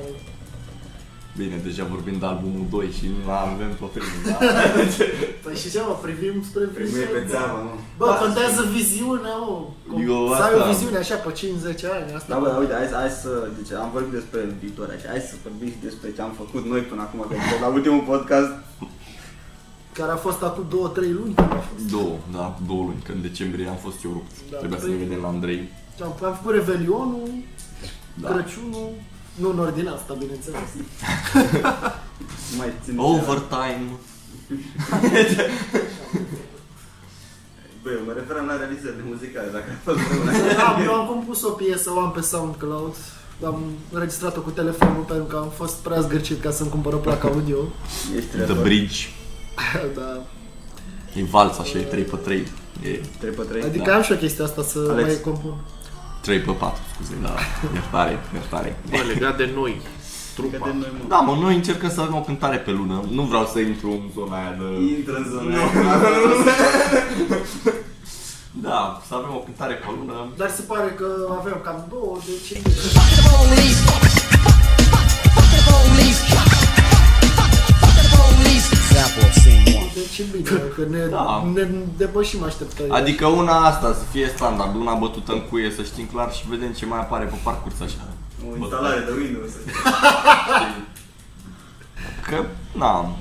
Bine, 1.42 1.56
deja 1.68 1.84
vorbim 1.94 2.16
de 2.22 2.26
albumul 2.32 2.66
2 2.76 2.86
și 2.98 3.04
nu 3.24 3.30
avem 3.54 3.70
pe 3.80 3.86
primul, 3.94 4.20
da? 4.28 4.36
Păi 5.44 5.54
și 5.62 5.68
ce 5.74 5.80
mă, 5.86 5.94
privim 6.06 6.36
spre 6.48 6.64
Primul 6.78 6.98
e 7.02 7.04
pe 7.04 7.18
viziune. 7.20 7.30
țeavă, 7.32 7.58
nu? 7.66 7.72
Bă, 8.00 8.06
contează 8.24 8.60
viziunea, 8.78 9.36
mă. 9.46 9.56
Cum- 9.88 9.98
Eu 10.12 10.20
Să 10.38 10.42
ai 10.46 10.54
o 10.54 10.58
asta- 10.60 10.70
viziune 10.72 10.98
așa 11.04 11.16
pe 11.24 11.30
5-10 11.40 11.86
ani, 11.96 12.08
asta. 12.18 12.28
Da, 12.32 12.36
bă, 12.42 12.46
dar 12.52 12.58
uite, 12.62 12.74
hai, 12.80 12.88
hai 13.02 13.12
să, 13.24 13.32
deci 13.58 13.70
am 13.84 13.90
vorbit 13.96 14.14
despre 14.20 14.40
viitor 14.62 14.86
așa, 14.96 15.08
hai 15.14 15.22
să 15.30 15.34
vorbim 15.46 15.68
și 15.74 15.80
despre 15.88 16.08
ce 16.16 16.20
am 16.26 16.32
făcut 16.42 16.62
noi 16.72 16.82
până 16.90 17.02
acum, 17.06 17.18
că 17.28 17.34
la 17.64 17.68
ultimul 17.76 18.02
podcast, 18.12 18.52
Care 19.98 20.12
a 20.12 20.16
fost 20.16 20.42
acum 20.42 20.64
2-3 20.68 20.70
luni, 21.18 21.34
când 21.34 21.50
a 21.52 21.62
fost. 21.70 21.90
Două, 21.90 22.16
da, 22.32 22.58
două 22.66 22.82
luni, 22.82 23.02
că 23.06 23.12
în 23.12 23.22
decembrie 23.22 23.68
am 23.68 23.76
fost 23.76 24.04
eu 24.04 24.10
rupt. 24.12 24.30
Da, 24.50 24.56
Trebuia 24.56 24.78
să 24.80 24.86
păi- 24.86 24.90
ne 24.90 24.96
vedem 25.04 25.20
la 25.22 25.28
Andrei. 25.28 25.68
Am, 26.02 26.14
am 26.24 26.34
făcut 26.34 26.52
Revelionul, 26.54 27.28
Da. 28.14 28.28
Crăciunul, 28.28 28.88
nu 29.34 29.50
în 29.50 29.58
ordine 29.58 29.88
asta, 29.90 30.12
bineînțeles. 30.18 30.60
nu 32.50 32.56
mai 32.58 32.72
țin 32.84 32.98
Overtime. 32.98 33.88
Bă, 37.82 37.90
eu 37.90 38.00
mă 38.06 38.12
referam 38.12 38.46
la 38.46 38.56
realizările 38.56 39.02
muzicale, 39.08 39.48
dacă 39.52 39.68
a 39.70 39.78
fost 39.84 39.98
vreuna. 40.06 40.32
am, 40.68 40.82
eu 40.82 40.92
am 40.94 41.06
compus 41.06 41.42
o 41.42 41.50
piesă, 41.50 41.90
o 41.94 41.98
am 42.00 42.10
pe 42.12 42.20
SoundCloud. 42.20 42.94
Am 43.44 43.62
înregistrat-o 43.92 44.40
cu 44.40 44.50
telefonul 44.50 45.02
pentru 45.02 45.24
că 45.24 45.36
am 45.36 45.48
fost 45.48 45.74
prea 45.74 46.00
zgârcit 46.00 46.40
ca 46.42 46.50
să-mi 46.50 46.70
cumpăr 46.70 46.92
o 46.92 46.96
placă 46.96 47.26
audio. 47.26 47.58
Ești 48.16 48.28
The 48.28 48.38
rapper. 48.44 48.62
Bridge. 48.62 48.96
da. 49.98 50.22
E 51.20 51.24
vals 51.30 51.58
așa, 51.58 51.78
e 51.78 51.82
3 51.82 52.02
pe 52.02 52.16
3. 52.16 52.36
E 52.82 53.00
3 53.18 53.30
pe 53.32 53.42
3. 53.42 53.62
Adică 53.62 53.84
Da. 53.90 53.94
am 53.96 54.02
și 54.02 54.12
o 54.12 54.16
chestie 54.16 54.44
asta 54.44 54.62
să 54.62 54.78
Alex. 54.90 55.06
mai 55.06 55.20
compun. 55.24 55.54
3 56.20 56.38
pe 56.40 56.50
4, 56.50 56.80
scuze, 56.94 57.14
da. 57.22 57.34
Iertare, 57.74 58.18
iertare. 58.34 58.76
Bă, 58.90 58.96
legat 59.12 59.36
de 59.36 59.50
noi, 59.54 59.80
trupa. 60.34 60.56
Că 60.56 60.62
de 60.64 60.76
noi, 60.78 60.88
mă. 60.98 61.04
Da, 61.08 61.16
mă, 61.16 61.36
noi 61.40 61.54
încercăm 61.54 61.90
să 61.90 62.00
avem 62.00 62.14
o 62.14 62.20
cântare 62.20 62.56
pe 62.56 62.70
lună. 62.70 63.04
Nu 63.10 63.22
vreau 63.22 63.46
să 63.52 63.58
intru 63.58 63.90
în 63.90 64.10
zona 64.14 64.36
aia 64.36 64.56
de... 64.58 64.94
Intră 64.96 65.14
în 65.16 65.26
zona 65.30 65.42
Nu. 65.42 65.56
aia. 65.56 65.98
Da, 68.60 69.02
să 69.08 69.14
avem 69.14 69.30
o 69.34 69.38
cântare 69.38 69.74
pe 69.74 69.86
lună. 69.98 70.32
Dar 70.36 70.50
se 70.50 70.62
pare 70.62 70.90
că 70.98 71.06
avem 71.40 71.60
cam 71.64 71.86
două, 71.90 72.16
deci 72.26 72.50
e 72.58 72.60
deci 80.00 80.18
e 80.18 80.24
bine, 80.32 80.48
că 80.74 80.82
ne, 80.90 81.06
Da. 81.10 81.50
ne 81.54 81.68
depășim 81.96 82.42
așteptările. 82.42 82.94
Adică 82.94 83.26
una 83.26 83.56
asta 83.66 83.92
să 83.92 84.02
fie 84.12 84.32
standard, 84.36 84.74
una 84.74 84.94
bătută 84.94 85.32
în 85.32 85.42
cuie, 85.50 85.70
să 85.76 85.82
știm 85.82 86.06
clar 86.12 86.32
și 86.32 86.48
vedem 86.48 86.72
ce 86.72 86.86
mai 86.86 86.98
apare 86.98 87.24
pe 87.24 87.36
parcurs 87.42 87.80
așa. 87.80 88.02
O 88.52 88.56
instalare 88.56 89.00
de 89.00 89.12
Windows. 89.20 89.50
Că, 92.28 92.44
na, 92.72 93.14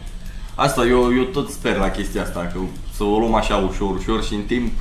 asta 0.55 0.85
eu, 0.85 1.15
eu 1.15 1.23
tot 1.23 1.49
sper 1.49 1.77
la 1.77 1.89
chestia 1.89 2.21
asta, 2.21 2.39
că 2.53 2.59
să 2.95 3.03
o 3.03 3.19
luăm 3.19 3.33
așa 3.35 3.55
ușor, 3.55 3.95
ușor 3.95 4.23
și 4.23 4.33
în 4.33 4.43
timp, 4.43 4.71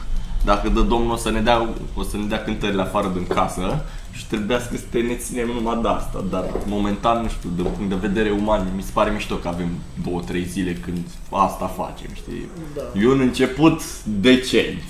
dacă 0.45 0.69
dă 0.69 0.81
Domnul 0.81 1.13
o 1.13 1.17
să 1.17 1.31
ne 1.31 1.41
dea, 1.41 1.69
o 1.95 2.03
să 2.03 2.17
ne 2.17 2.25
dea 2.25 2.43
cântările 2.43 2.83
afară 2.83 3.11
din 3.15 3.27
casă 3.27 3.85
și 4.17 4.27
trebuiască 4.27 4.77
să 4.77 4.83
te 4.91 5.01
ne 5.01 5.15
ținem 5.15 5.47
numai 5.47 5.79
de 5.83 5.89
asta, 5.89 6.25
dar 6.31 6.45
momentan, 6.67 7.23
nu 7.23 7.29
știu, 7.29 7.51
din 7.55 7.65
punct 7.65 7.89
de 7.89 8.07
vedere 8.09 8.31
uman, 8.31 8.73
mi 8.77 8.83
se 8.83 8.91
pare 8.93 9.11
mișto 9.11 9.35
că 9.35 9.49
avem 9.49 9.69
două, 10.05 10.21
trei 10.21 10.45
zile 10.45 10.73
când 10.73 11.07
asta 11.31 11.67
facem, 11.67 12.11
știi? 12.15 12.49
Da. 12.75 13.01
E 13.01 13.09
un 13.09 13.21
început 13.21 14.05
decent. 14.05 14.83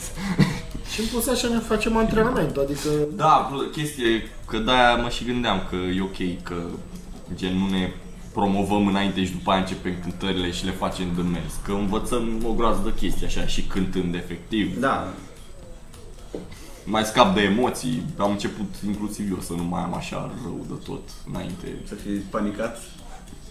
Și 0.92 1.00
în 1.00 1.06
plus 1.06 1.26
așa 1.28 1.48
ne 1.48 1.58
facem 1.58 1.96
antrenamentul, 1.96 2.62
adică 2.62 2.88
Da, 3.16 3.50
bă, 3.52 3.62
chestie 3.72 4.06
e 4.06 4.22
că 4.46 4.58
de-aia 4.58 4.96
mă 4.96 5.08
și 5.08 5.24
gândeam 5.24 5.62
că 5.70 5.76
e 5.76 6.02
ok 6.02 6.42
că 6.42 6.54
gen 7.34 7.56
nu 7.58 7.68
ne 7.70 7.92
promovăm 8.32 8.86
înainte 8.86 9.24
și 9.24 9.32
după 9.32 9.50
aia 9.50 9.60
începem 9.60 9.94
cântările 10.02 10.50
și 10.50 10.64
le 10.64 10.70
facem 10.70 11.06
de 11.16 11.22
mers. 11.22 11.52
Că 11.64 11.72
învățăm 11.72 12.42
o 12.44 12.52
groază 12.52 12.80
de 12.84 12.92
chestii 13.00 13.26
așa 13.26 13.46
și 13.46 13.62
cântând 13.62 14.14
efectiv. 14.14 14.80
Da, 14.80 15.12
Mai 16.88 17.04
scap 17.04 17.34
de 17.34 17.40
emoții. 17.40 18.02
Am 18.18 18.30
început 18.30 18.74
inclusiv 18.86 19.30
eu 19.30 19.40
să 19.40 19.52
nu 19.52 19.64
mai 19.64 19.82
am 19.82 19.94
așa 19.94 20.30
rău 20.42 20.64
de 20.68 20.74
tot 20.84 21.08
înainte. 21.30 21.66
să 21.88 21.94
fii 21.94 22.16
panicat. 22.30 22.78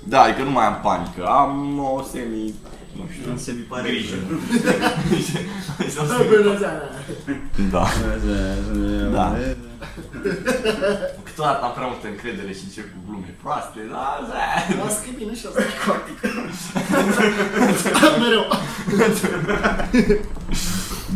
Da, 0.07 0.21
adică 0.21 0.43
nu 0.43 0.51
mai 0.51 0.65
am 0.65 0.79
panică. 0.83 1.25
Am 1.25 1.79
o 1.79 2.01
semi... 2.11 2.53
Nu 2.97 3.03
știu. 3.11 3.31
Nu 3.31 3.37
se 3.37 3.51
mi 3.51 3.61
pare 3.61 3.89
Grijă. 3.89 4.15
Bună 6.43 6.57
seara! 6.59 6.81
da. 7.71 7.85
Da. 9.11 9.11
Da. 9.11 9.35
Câteodată 11.23 11.63
am 11.63 11.73
prea 11.75 11.87
multă 11.87 12.07
încredere 12.07 12.53
și 12.53 12.63
încep 12.67 12.83
cu 12.93 12.99
glume 13.07 13.35
proaste, 13.41 13.79
da, 13.91 14.07
da. 14.29 14.83
Las 14.83 14.95
că 15.01 15.07
e 15.11 15.15
bine 15.17 15.35
și 15.35 15.45
asta. 15.47 15.61
Mereu. 18.21 18.45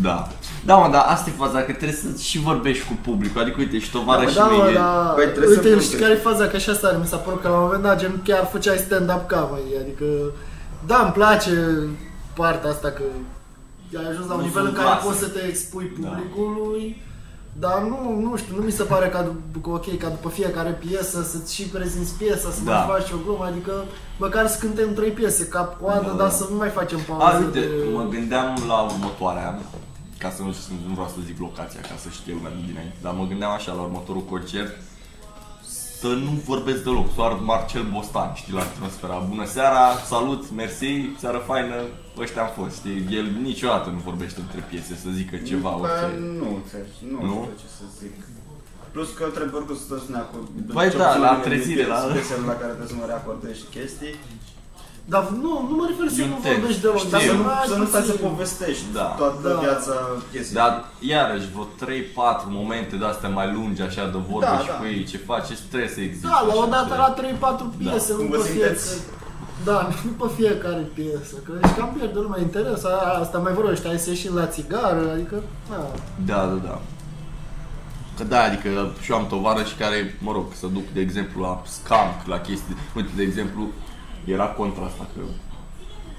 Da. 0.02 0.28
Da, 0.66 0.76
mă, 0.76 0.90
dar 0.92 1.06
asta 1.08 1.30
e 1.30 1.34
faza, 1.38 1.58
că 1.60 1.72
trebuie 1.72 1.98
să 2.04 2.08
și 2.22 2.40
vorbești 2.40 2.88
cu 2.88 2.94
publicul. 3.10 3.42
Adică, 3.42 3.56
uite, 3.60 3.80
și 3.80 3.92
tovarășii 3.92 4.36
Da, 4.36 4.46
mă, 4.46 4.64
mei... 4.64 4.74
da. 4.74 5.12
Băi, 5.16 5.24
trebuie 5.24 5.44
să 5.48 5.50
Uite, 5.56 5.62
vorbești. 5.68 5.90
știi 5.90 6.00
care 6.04 6.14
e 6.14 6.16
faza? 6.30 6.48
Că 6.48 6.56
așa 6.56 6.74
stare, 6.74 6.98
mi 6.98 7.06
s-a 7.06 7.18
părut 7.18 7.42
că 7.42 7.48
la 7.48 7.56
un 7.58 7.64
moment 7.64 7.84
dat, 7.84 8.00
gen, 8.00 8.22
chiar 8.24 8.48
făceai 8.52 8.78
stand-up 8.78 9.24
comedy, 9.34 9.74
adică, 9.84 10.06
da, 10.88 10.98
îmi 11.04 11.12
place 11.12 11.54
partea 12.34 12.70
asta 12.70 12.90
că 12.98 13.04
ai 14.00 14.06
ajuns 14.10 14.28
la 14.28 14.34
un 14.34 14.40
Nu 14.40 14.46
nivel 14.46 14.62
în 14.62 14.68
sunt 14.68 14.78
care 14.80 14.90
clasic. 14.90 15.06
poți 15.08 15.20
să 15.24 15.28
te 15.36 15.42
expui 15.52 15.86
Da. 16.00 16.08
publicului, 16.08 17.02
dar 17.64 17.78
nu, 17.92 17.98
nu 18.26 18.38
știu, 18.38 18.56
nu 18.56 18.64
mi 18.70 18.72
se 18.80 18.84
pare 18.84 19.08
ca, 19.08 19.22
după, 19.52 19.70
ok, 19.70 19.98
ca 19.98 20.08
după 20.18 20.30
fiecare 20.30 20.70
piesă 20.86 21.18
să-ți 21.32 21.56
și 21.56 21.64
prezinți 21.64 22.14
piesa, 22.22 22.50
să 22.58 22.62
Da. 22.66 22.72
mai 22.72 22.86
faci 22.94 23.12
o 23.12 23.18
glumă, 23.26 23.46
adică 23.52 23.74
măcar 24.18 24.48
să 24.48 24.58
cântăm 24.60 24.94
trei 24.94 25.12
piese 25.20 25.44
cap-coadă, 25.48 26.10
Da, 26.12 26.18
dar 26.22 26.28
da. 26.32 26.38
să 26.40 26.44
nu 26.52 26.56
mai 26.58 26.70
facem 26.80 27.00
pauză 27.08 27.26
A, 27.26 27.38
uite, 27.40 27.60
de... 27.60 27.66
mă 27.94 28.06
gândeam 28.16 28.48
la 28.68 28.78
următoarea, 28.92 29.60
ca 30.20 30.30
să 30.36 30.42
nu, 30.42 30.56
nu 30.88 30.94
vreau 30.94 31.08
să 31.16 31.20
zic 31.26 31.40
locația, 31.40 31.82
ca 31.82 31.96
să 32.04 32.08
știe 32.18 32.34
lumea 32.34 32.52
de 32.58 32.62
dinainte, 32.66 32.96
dar 33.02 33.14
mă 33.14 33.26
gândeam 33.32 33.52
așa 33.52 33.72
la 33.74 33.82
următorul 33.82 34.22
concert, 34.34 34.72
să 36.02 36.08
nu 36.08 36.32
vorbesc 36.52 36.84
deloc, 36.84 37.16
doar 37.16 37.32
Marcel 37.52 37.84
Bostan, 37.94 38.32
știi, 38.34 38.54
la 38.54 38.62
atmosfera. 38.70 39.18
Bună 39.34 39.46
seara, 39.46 39.84
salut, 40.14 40.52
mersi, 40.62 40.92
seară 41.22 41.38
faină, 41.50 41.76
ăștia 42.24 42.42
am 42.44 42.52
fost, 42.60 42.76
știi? 42.80 43.08
El 43.18 43.26
niciodată 43.50 43.90
nu 43.90 44.00
vorbește 44.10 44.40
între 44.40 44.60
piese 44.70 44.94
să 45.04 45.10
zică 45.20 45.36
ceva, 45.50 45.70
Bă, 45.80 45.82
orice. 45.84 46.06
Nu, 46.42 46.50
ți- 46.70 47.06
nu, 47.12 47.20
Nu? 47.26 47.40
știu 47.44 47.58
ce 47.62 47.68
să 47.80 47.86
zic. 48.02 48.16
Plus 48.94 49.10
că 49.18 49.24
trebuie 49.38 49.56
oricum 49.60 49.76
să 49.76 49.84
stau 49.88 49.98
să 50.06 50.12
ne 50.16 50.22
acord. 50.26 50.48
Băi, 50.78 50.90
cel 50.90 51.00
da, 51.00 51.06
puțin 51.08 51.22
la 51.22 51.32
unele 51.32 51.44
trezire, 51.48 51.84
din 51.84 51.92
la- 51.94 52.12
piesele 52.16 52.46
la 52.52 52.56
care 52.62 52.72
trebuie 52.74 52.94
să 52.94 52.98
mă 53.02 53.06
reacordez 53.14 53.54
și 53.62 53.68
chestii. 53.78 54.14
Dar 55.14 55.24
nu, 55.44 55.52
nu 55.70 55.76
mă 55.80 55.86
refer 55.92 56.08
să 56.16 56.20
E 56.22 56.24
un 56.24 56.30
nu 56.36 56.40
text, 56.46 56.58
vorbești 56.58 56.82
deloc, 56.86 56.98
știu. 57.04 57.10
dar 57.14 57.22
Să 57.22 57.28
să 57.28 57.34
nu, 57.38 57.44
nu 57.44 57.50
ai 57.60 57.68
să 57.74 57.76
nu 57.82 57.86
stai 57.92 58.06
să 58.10 58.14
puțin- 58.16 58.28
povestești 58.28 58.86
Da. 59.00 59.08
toată 59.22 59.48
Da. 59.54 59.60
viața 59.66 59.94
chestii. 60.32 60.56
Dar 60.62 60.72
iarăși 61.14 61.48
vreo 61.54 61.68
3-4 61.82 62.48
momente 62.60 62.94
de 63.02 63.06
astea 63.14 63.30
mai 63.40 63.48
lungi 63.58 63.82
așa 63.90 64.04
de 64.16 64.20
vorbe 64.32 64.52
Da, 64.56 64.58
și 64.66 64.70
da. 64.72 64.76
cu 64.80 64.84
ei 64.94 65.02
ce 65.12 65.18
faci, 65.32 65.50
trebuie 65.72 65.92
să 65.96 66.00
existe. 66.08 66.28
Da, 66.32 66.40
la 66.48 66.54
o 66.58 66.62
așa, 66.62 66.70
dată 66.76 66.94
știi? 66.94 67.04
la 67.06 67.10
3-4 67.20 67.66
piese, 67.80 68.12
Cum 68.14 68.24
nu 68.26 68.30
vă 68.34 68.38
pe 68.42 68.48
simteți? 68.50 68.86
fiecare. 68.90 69.18
Da, 69.70 69.78
nu 70.06 70.12
pe 70.22 70.28
fiecare 70.40 70.84
piesă, 70.98 71.36
că 71.46 71.52
ești 71.64 71.76
cam 71.80 71.90
pierde 71.98 72.20
lumea 72.26 72.42
interes, 72.48 72.82
a- 72.92 73.18
asta 73.24 73.38
mai 73.46 73.54
vorbește, 73.60 73.86
hai 73.92 74.00
să 74.06 74.10
ieșim 74.16 74.34
la 74.42 74.46
țigară, 74.56 75.02
adică, 75.16 75.38
na, 75.72 75.80
Da, 76.32 76.40
da, 76.52 76.58
da. 76.70 76.76
Că 78.18 78.24
da, 78.34 78.40
adică 78.50 78.70
și 79.04 79.12
eu 79.12 79.18
am 79.18 79.28
tovarăși 79.28 79.74
care, 79.84 79.98
mă 80.28 80.32
rog, 80.32 80.46
să 80.62 80.66
duc, 80.78 80.86
de 80.94 81.02
exemplu, 81.08 81.38
la 81.42 81.62
skunk, 81.76 82.18
la 82.34 82.40
chestii. 82.48 82.76
Uite, 82.96 83.10
de 83.16 83.24
exemplu, 83.24 83.62
era 84.32 84.46
contra 84.46 84.84
asta 84.86 85.08
că... 85.16 85.22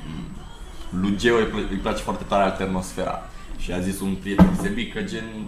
mm, 0.06 1.00
lui 1.00 1.16
Geo 1.16 1.36
îi, 1.36 1.44
pl- 1.44 1.70
îi 1.70 1.76
place 1.76 2.02
foarte 2.02 2.24
tare 2.24 2.42
alternosfera. 2.42 3.22
Și 3.58 3.72
a 3.72 3.80
zis 3.80 4.00
un 4.00 4.14
prieten 4.14 4.56
Sebi 4.62 4.86
că 4.88 5.02
gen 5.02 5.46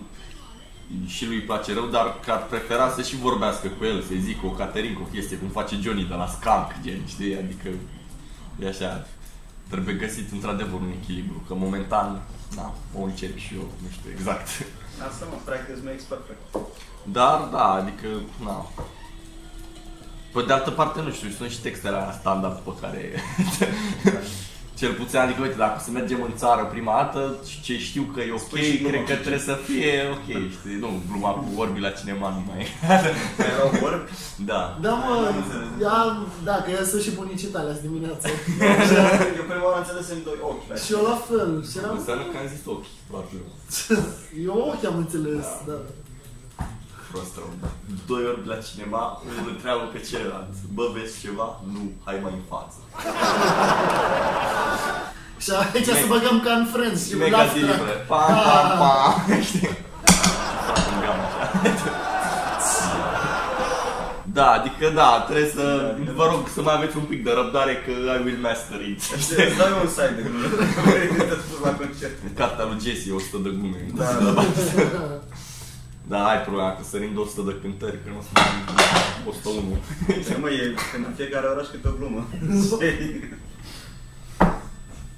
și 1.07 1.27
lui 1.27 1.35
îi 1.35 1.42
place 1.42 1.75
rău, 1.75 1.87
dar 1.87 2.20
că 2.25 2.31
ar 2.31 2.46
prefera 2.46 2.90
să 2.90 3.03
și 3.03 3.16
vorbească 3.16 3.68
cu 3.68 3.85
el, 3.85 4.03
să-i 4.03 4.20
zică 4.20 4.46
o 4.46 4.51
Caterin, 4.51 4.98
o 5.01 5.05
chestie, 5.05 5.37
cum 5.37 5.48
face 5.48 5.77
Johnny 5.83 6.05
de 6.05 6.14
la 6.14 6.27
Skunk, 6.27 6.68
gen, 6.83 7.01
știi? 7.07 7.37
Adică 7.37 7.68
e 8.62 8.68
așa, 8.68 9.07
trebuie 9.68 9.94
găsit 9.94 10.33
într-adevăr 10.33 10.81
un 10.81 10.92
echilibru, 11.03 11.42
că 11.46 11.55
momentan, 11.55 12.22
na, 12.57 12.75
o 12.98 13.03
încerc 13.03 13.37
și 13.37 13.55
eu, 13.55 13.61
nu 13.83 13.88
știu 13.90 14.11
exact. 14.11 14.46
Asta 15.09 15.27
mă, 15.31 15.37
practice 15.44 15.81
makes 15.85 16.03
perfect. 16.03 16.40
Dar, 17.03 17.48
da, 17.53 17.64
adică, 17.64 18.09
na. 18.44 18.66
Pe 20.33 20.42
de 20.47 20.53
altă 20.53 20.71
parte, 20.71 21.01
nu 21.07 21.12
știu, 21.12 21.29
sunt 21.38 21.51
și 21.51 21.61
textele 21.61 21.97
alea 21.97 22.18
standard 22.21 22.59
pe 22.59 22.71
care... 22.81 23.01
Cel 24.81 24.92
puțin, 25.01 25.18
adică, 25.18 25.40
uite, 25.42 25.62
dacă 25.64 25.77
o 25.81 25.85
să 25.87 25.90
mergem 25.90 26.21
în 26.29 26.35
țară 26.42 26.62
prima 26.75 26.95
dată, 27.01 27.21
ce 27.66 27.75
știu 27.88 28.05
că 28.12 28.21
e 28.21 28.33
ok, 28.33 28.45
Spui 28.47 28.61
și 28.61 28.79
gluma 28.79 28.90
cred 28.90 29.05
că 29.09 29.14
cu 29.14 29.21
trebuie 29.27 29.49
să 29.51 29.57
fie 29.68 29.92
ok, 30.16 30.29
știi? 30.57 30.79
Nu, 30.85 30.90
gluma 31.09 31.31
cu 31.38 31.49
orbi 31.62 31.81
la 31.87 31.92
cinema 32.01 32.29
nu 32.37 32.42
mai 32.49 32.59
e. 32.62 32.66
Erau 33.53 33.71
orbi? 33.88 34.11
Da. 34.51 34.61
Da, 34.85 34.92
mă, 35.03 35.12
Am 35.31 35.37
înțeles. 35.42 35.68
ia, 35.87 35.97
da, 36.49 36.57
că 36.64 36.68
eu 36.79 36.85
sunt 36.92 37.03
și 37.07 37.12
bunicii 37.21 37.53
tale 37.55 37.71
azi 37.71 37.85
dimineață. 37.88 38.25
Eu 39.38 39.45
prima 39.51 39.66
oară 39.68 39.79
înțeles 39.83 40.07
în 40.16 40.21
doi 40.29 40.38
ochi. 40.51 40.66
și 40.85 40.90
eu 40.97 41.03
la 41.11 41.16
fel. 41.29 41.51
Și 41.71 41.75
eram... 41.81 41.92
Înseamnă 41.99 42.25
că 42.31 42.37
am 42.42 42.49
zis 42.55 42.62
ochi, 42.75 42.90
probabil. 43.09 43.40
Eu 44.49 44.57
ochi 44.71 44.87
am 44.90 44.97
înțeles, 45.05 45.47
da. 45.68 45.77
Prost 47.12 47.35
rău. 47.37 47.51
Doi 48.07 48.22
orbi 48.33 48.48
la 48.48 48.59
cinema, 48.68 49.22
unul 49.29 49.51
întreabă 49.55 49.85
pe 49.92 50.01
celălalt. 50.11 50.53
Bă, 50.77 50.85
vezi 50.94 51.20
ceva? 51.25 51.48
Nu, 51.75 51.83
hai 52.05 52.18
mai 52.22 52.33
în 52.40 52.44
față. 52.53 52.79
Și 55.42 55.51
aici 55.75 55.87
să 56.03 56.07
băgăm 56.14 56.37
ca 56.44 56.53
în 56.61 56.66
Friends 56.75 57.09
și 57.09 57.14
Mega 57.16 57.37
laugh 57.37 57.53
track. 57.53 57.66
libre. 57.79 57.92
Pam, 58.11 58.35
pam, 58.46 58.68
pam. 58.81 59.40
Știi? 59.51 59.68
Fac 60.66 60.85
în 60.92 60.98
gamă 61.05 61.22
așa. 61.29 61.42
Da, 64.38 64.46
adică 64.51 64.87
da, 64.94 65.11
trebuie 65.29 65.51
să... 65.59 65.94
Vă 66.14 66.25
rog 66.31 66.42
să 66.55 66.61
mai 66.62 66.75
aveți 66.77 66.96
un 66.96 67.03
pic 67.03 67.25
de 67.25 67.33
răbdare 67.40 67.75
că 67.85 67.90
I 67.90 68.20
will 68.25 68.38
master 68.48 68.81
it. 68.90 69.01
Îți 69.16 69.57
dau 69.59 69.68
eu 69.75 69.81
un 69.87 69.88
site 69.96 70.12
de 70.16 70.22
glume. 70.22 70.46
Te 71.31 71.37
spus 71.44 71.59
la 71.64 71.72
concert. 71.81 72.16
Cartea 72.37 72.64
lui 72.64 72.79
Jesse, 72.85 73.11
100 73.12 73.37
de 73.46 73.51
glume. 73.59 73.81
Da. 73.94 74.05
Da, 76.09 76.25
ai 76.29 76.41
problema 76.41 76.73
că 76.77 76.83
sărim 76.85 77.12
de 77.15 77.21
100 77.21 77.43
de 77.51 77.59
cântări, 77.62 77.99
că 78.03 78.09
nu 78.11 78.19
o 78.19 78.23
să 78.23 78.29
mai 78.35 78.45
101. 79.29 79.77
Ce 80.27 80.37
mă, 80.41 80.49
e 80.51 80.75
în 80.97 81.12
fiecare 81.19 81.47
oraș 81.47 81.67
câte 81.67 81.88
o 81.88 81.93
glumă. 81.99 82.23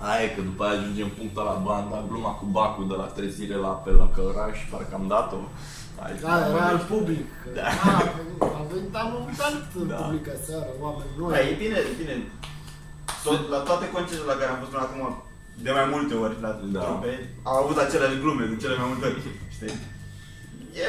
Aia 0.09 0.23
e 0.25 0.35
că 0.37 0.41
după 0.51 0.63
aia 0.65 0.79
ajungem 0.81 1.09
punctul 1.19 1.45
la 1.51 1.57
banda, 1.69 2.05
gluma 2.09 2.33
cu 2.41 2.45
bacul 2.59 2.87
de 2.93 2.97
la 3.03 3.07
trezire 3.17 3.57
la 3.65 3.69
apel 3.77 3.97
la 4.05 4.09
căraș, 4.17 4.59
parcă 4.71 4.95
am 5.01 5.07
dat-o. 5.15 5.39
Hai, 6.01 6.13
Da, 6.27 6.35
era 6.51 6.65
al 6.75 6.81
public. 6.93 7.27
Da. 7.57 7.67
Da. 7.85 8.47
A 8.59 8.63
venit 8.73 8.95
am 9.03 9.11
un 9.21 9.29
alt 9.49 9.69
Da. 9.93 9.95
public 10.01 10.25
aseară, 10.37 10.71
oameni 10.85 11.11
noi. 11.19 11.31
Da, 11.35 11.41
e 11.51 11.55
bine, 11.65 11.77
e 11.91 11.95
bine. 12.03 12.15
Tot, 13.25 13.41
la 13.55 13.61
toate 13.69 13.87
concertele 13.97 14.31
la 14.33 14.39
care 14.41 14.51
am 14.53 14.59
fost 14.63 14.71
până 14.75 14.83
acum, 14.87 15.03
de 15.65 15.71
mai 15.79 15.87
multe 15.95 16.15
ori 16.25 16.37
la 16.47 16.51
Da. 16.77 16.81
trupe, 16.85 17.13
au 17.51 17.57
avut 17.63 17.77
aceleași 17.87 18.21
glume 18.23 18.45
de 18.53 18.57
cele 18.63 18.77
mai 18.81 18.89
multe 18.91 19.05
ori, 19.11 19.21
știi? 19.57 19.75
E 20.83 20.85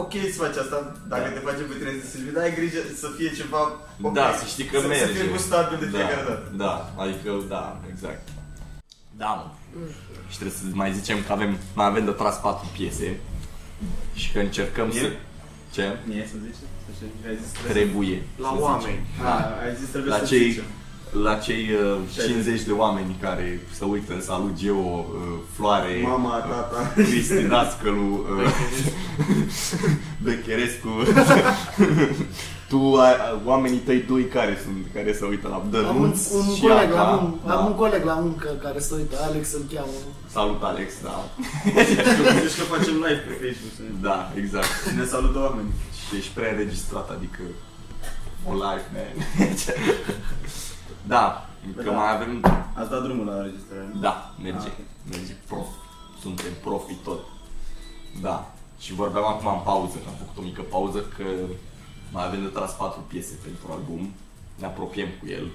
ok 0.00 0.12
să 0.32 0.38
faci 0.42 0.56
asta, 0.64 0.78
dacă 1.12 1.28
Da. 1.28 1.34
te 1.36 1.40
face 1.48 1.62
pe 1.68 1.74
tine 1.78 1.92
să 2.02 2.08
se 2.10 2.18
dar 2.34 2.42
ai 2.42 2.54
grijă 2.58 2.80
să 3.02 3.08
fie 3.16 3.30
ceva 3.40 3.62
ok, 4.06 4.12
Da, 4.18 4.26
să 4.40 4.44
știi 4.52 4.64
că 4.64 4.78
să, 4.80 4.86
merge. 4.86 5.06
Să 5.06 5.12
fie 5.18 5.34
gustabil 5.36 5.76
de 5.82 5.86
fiecare 5.92 6.24
da, 6.26 6.30
dată. 6.30 6.52
Da, 6.64 6.74
adică, 7.02 7.30
da, 7.54 7.64
exact. 7.92 8.24
Da, 9.22 9.30
mă. 9.38 9.46
Și 10.30 10.36
trebuie 10.38 10.56
să 10.58 10.64
mai 10.82 10.92
zicem 10.98 11.18
că 11.26 11.32
avem, 11.32 11.58
mai 11.74 11.86
avem 11.86 12.04
de 12.04 12.10
tras 12.10 12.36
patru 12.46 12.66
piese 12.76 13.08
și 14.14 14.32
că 14.32 14.38
încercăm 14.38 14.86
Mie? 14.88 15.00
să... 15.00 15.08
Ce? 15.74 15.96
Mie 16.04 16.26
să 16.30 16.36
zici? 16.44 16.60
Să 16.84 16.90
știi, 16.94 17.28
ai 17.28 17.38
zis 17.42 17.50
trebuie. 17.52 17.72
Trebuie. 17.84 18.22
La 18.44 18.48
să 18.56 18.60
oameni. 18.62 19.06
Da, 19.22 19.34
ai 19.64 19.74
zis 19.80 19.88
trebuie 19.88 20.10
La 20.12 20.18
să 20.18 20.24
cei, 20.24 20.50
zicem. 20.50 20.64
La 21.22 21.34
cei 21.34 21.68
uh, 21.70 21.98
50 22.26 22.60
de 22.62 22.72
oameni 22.72 23.16
care 23.20 23.60
se 23.72 23.84
uită 23.84 24.12
în 24.12 24.20
salut 24.20 24.52
Geo, 24.56 24.74
uh, 24.74 25.04
Floare, 25.54 26.00
Mama, 26.02 26.36
uh, 26.36 26.42
tata. 26.42 26.92
Cristi 26.94 27.42
Dascălu, 27.52 28.24
uh, 28.38 28.52
Becherescu, 30.22 30.88
tu, 32.70 32.94
ai, 32.94 33.14
oamenii 33.44 33.78
tăi 33.78 34.04
doi 34.08 34.24
care 34.26 34.58
sunt, 34.64 34.86
care 34.94 35.12
se 35.12 35.24
uită 35.24 35.48
la 35.48 35.54
Am 35.54 35.62
un, 35.64 35.70
Dănuț 35.70 36.30
un 36.30 36.54
și 36.54 36.60
coleg, 36.60 36.76
Aca, 36.92 37.00
am, 37.00 37.24
un, 37.24 37.34
da. 37.46 37.54
am 37.54 37.66
un 37.66 37.74
coleg 37.74 38.04
la 38.04 38.14
muncă 38.14 38.48
care 38.62 38.78
se 38.78 38.94
uită, 38.94 39.16
Alex 39.22 39.52
îl 39.52 39.64
cheamă. 39.74 39.96
Salut 40.30 40.62
Alex, 40.62 40.92
da. 41.02 41.24
Zici 42.46 42.56
că 42.58 42.64
facem 42.76 42.94
live 42.94 43.22
pe 43.28 43.34
Facebook, 43.44 43.72
să 43.76 43.82
Da, 44.00 44.32
exact. 44.36 44.90
ne 44.96 45.04
salută 45.04 45.38
oamenii. 45.38 45.72
Și 46.08 46.16
ești 46.16 46.32
prea 46.34 46.50
înregistrat, 46.50 47.10
adică 47.10 47.40
o 48.48 48.52
live, 48.52 48.86
man. 48.94 49.26
Da, 51.06 51.46
că 51.76 51.82
Da. 51.82 51.90
mai 51.90 52.14
avem 52.14 52.32
Ați 52.80 52.90
dat 52.90 53.02
drumul 53.02 53.26
la 53.26 53.34
înregistrare. 53.34 53.86
nu? 53.94 54.00
Da, 54.00 54.14
merge. 54.42 54.68
Ah, 54.72 54.72
ok. 54.78 54.84
Merge 55.10 55.34
prof. 55.48 55.66
Suntem 56.22 56.52
profi 56.62 56.94
tot. 56.94 57.20
Da. 58.22 58.36
Și 58.78 58.94
vorbeam 58.94 59.24
acum 59.26 59.46
în 59.52 59.60
pauză, 59.64 59.96
am 60.10 60.14
făcut 60.22 60.36
o 60.42 60.46
mică 60.50 60.62
pauză 60.62 60.98
că 61.16 61.24
mai 62.12 62.24
avem 62.26 62.40
de 62.40 62.46
tras 62.56 62.72
patru 62.76 63.00
piese 63.10 63.34
pentru 63.42 63.64
album. 63.76 64.12
Ne 64.60 64.66
apropiem 64.66 65.08
cu 65.20 65.26
el. 65.28 65.46